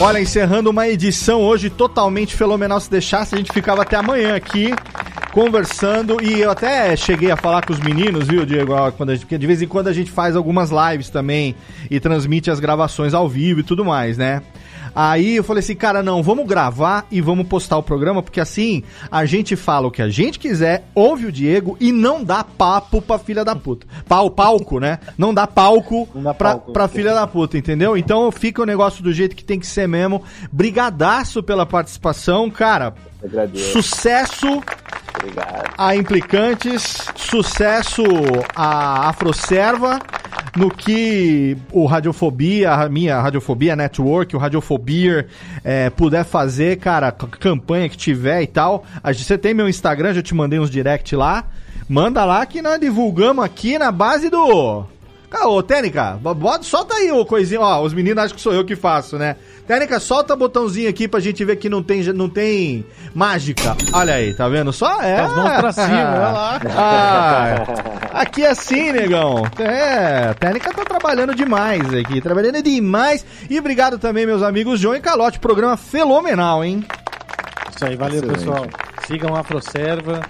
[0.00, 2.78] Olha, encerrando uma edição hoje totalmente fenomenal.
[2.78, 4.72] Se deixasse, a gente ficava até amanhã aqui
[5.38, 6.20] conversando.
[6.20, 8.74] E eu até cheguei a falar com os meninos, viu, Diego?
[8.96, 11.54] Quando gente, porque de vez em quando a gente faz algumas lives também
[11.88, 14.42] e transmite as gravações ao vivo e tudo mais, né?
[14.96, 18.82] Aí eu falei assim, cara, não, vamos gravar e vamos postar o programa, porque assim
[19.12, 23.00] a gente fala o que a gente quiser, ouve o Diego e não dá papo
[23.00, 23.86] pra filha da puta.
[24.08, 24.98] Pau, palco, né?
[25.16, 26.72] Não dá palco, não dá pra, palco.
[26.72, 27.96] pra filha da puta, entendeu?
[27.96, 30.20] Então fica o negócio do jeito que tem que ser mesmo.
[30.50, 32.92] Brigadaço pela participação, cara.
[33.72, 34.62] Sucesso
[35.18, 35.74] Obrigado.
[35.76, 38.02] a Implicantes, sucesso
[38.54, 39.98] a Afroserva,
[40.56, 45.26] no que o Radiofobia, a minha Radiofobia Network, o Radiofobia
[45.64, 48.84] é, puder fazer, cara, campanha que tiver e tal.
[49.04, 51.44] Você tem meu Instagram, já te mandei uns direct lá.
[51.88, 54.84] Manda lá que nós divulgamos aqui na base do.
[55.44, 57.82] Ô, Técnica, bota, solta aí o coisinho, ó.
[57.82, 59.36] Os meninos acham que sou eu que faço, né?
[59.68, 63.76] Técnica, solta o botãozinho aqui pra gente ver que não tem, não tem mágica.
[63.92, 64.72] Olha aí, tá vendo?
[64.72, 65.20] Só é.
[65.20, 66.60] As mãos pra cima, olha lá.
[66.74, 69.44] Ah, aqui é assim, negão.
[69.58, 73.26] É, a técnica tá trabalhando demais aqui, trabalhando demais.
[73.50, 75.38] E obrigado também, meus amigos João e Calote.
[75.38, 76.82] Programa fenomenal, hein?
[77.76, 78.38] Isso aí, valeu, Excelente.
[78.38, 78.66] pessoal.
[79.06, 80.22] Sigam a Afroserva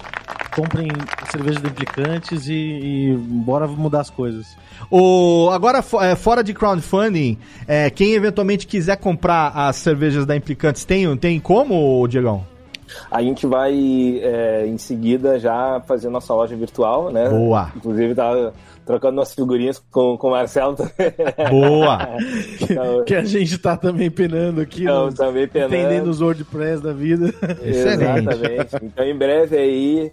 [0.59, 0.89] comprem
[1.31, 4.57] cervejas de implicantes e, e bora mudar as coisas.
[4.91, 10.85] O, agora, é, fora de crowdfunding, é, quem eventualmente quiser comprar as cervejas da Implicantes,
[10.85, 12.45] tem, tem como, Diegão?
[13.11, 13.73] A gente vai
[14.23, 17.29] é, em seguida já fazer nossa loja virtual, né?
[17.29, 17.71] Boa.
[17.77, 18.53] Inclusive tá
[18.85, 21.13] trocando nossas figurinhas com, com o Marcelo também.
[21.51, 22.09] Boa.
[22.63, 24.83] então, que a gente tá também penando aqui.
[24.83, 25.75] Então, no, também penando.
[25.75, 27.29] Entendendo os WordPress da vida.
[27.63, 28.29] Excelente.
[28.29, 28.77] Exatamente.
[28.83, 30.13] Então em breve aí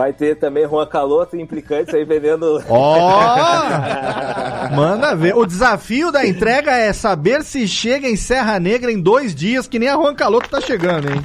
[0.00, 2.64] Vai ter também Juan Caloto e implicantes aí vendendo.
[2.70, 2.96] Ó!
[2.96, 4.74] Oh!
[4.74, 5.36] Manda ver.
[5.36, 9.78] O desafio da entrega é saber se chega em Serra Negra em dois dias, que
[9.78, 11.20] nem a Juan Caloto tá chegando, hein?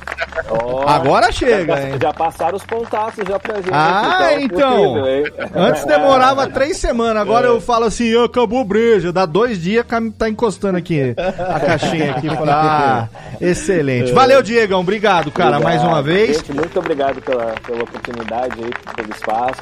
[0.49, 1.97] Oh, Agora chega, já, hein?
[2.01, 3.69] Já passaram os contatos já pra gente.
[3.71, 4.93] Ah, aqui, então.
[4.93, 7.49] Possível, Antes demorava três semanas, agora é.
[7.49, 9.11] eu falo assim, acabou o breja.
[9.11, 9.85] Dá dois dias,
[10.17, 12.27] tá encostando aqui a caixinha aqui.
[12.47, 13.07] Ah,
[13.41, 14.11] excelente.
[14.11, 14.81] Valeu, Diegão.
[14.81, 15.63] Obrigado, cara, obrigado.
[15.63, 16.37] mais uma vez.
[16.37, 19.61] Gente, muito obrigado pela, pela oportunidade aí, pelo espaço.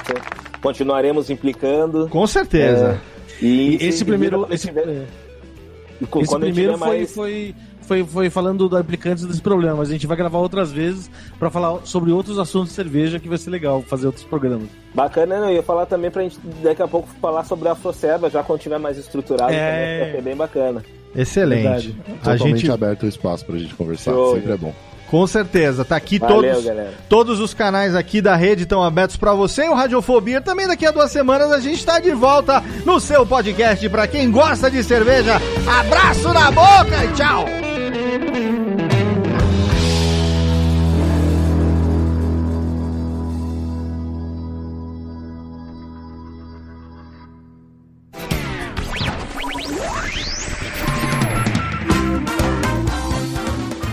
[0.60, 2.08] Continuaremos implicando.
[2.08, 3.00] Com certeza.
[3.40, 4.46] É, e, e esse primeiro.
[4.50, 5.04] Esse, é.
[6.20, 7.14] esse primeiro foi, mais...
[7.14, 7.54] foi,
[7.86, 9.76] foi, foi falando da implicantes desse problema.
[9.76, 13.28] Mas a gente vai gravar outras vezes para falar sobre outros assuntos de cerveja que
[13.28, 14.68] vai ser legal fazer outros programas.
[14.94, 15.46] Bacana, né?
[15.48, 18.60] Eu ia falar também pra gente daqui a pouco falar sobre a Afrocerva, já quando
[18.60, 19.98] tiver mais estruturado, é...
[19.98, 20.82] também, ser bem bacana.
[21.14, 21.62] Excelente.
[21.62, 21.96] Verdade.
[22.08, 22.70] A Totalmente gente...
[22.70, 24.34] aberto o espaço pra gente conversar, Show.
[24.34, 24.74] sempre é bom.
[25.14, 26.74] Com certeza, tá aqui Valeu, todos,
[27.08, 29.64] todos os canais aqui da rede estão abertos para você.
[29.64, 33.24] E o Radiofobia também daqui a duas semanas a gente está de volta no seu
[33.24, 35.40] podcast para quem gosta de cerveja.
[35.68, 37.73] Abraço na boca e tchau.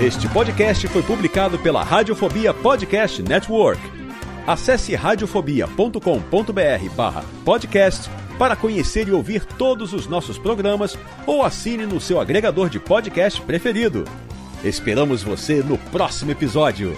[0.02, 3.80] Este podcast foi publicado pela Radiofobia Podcast Network.
[4.48, 10.98] Acesse radiofobia.com.br podcast para conhecer e ouvir todos os nossos programas
[11.28, 14.04] ou assine no seu agregador de podcast preferido.
[14.64, 16.98] Esperamos você no próximo episódio.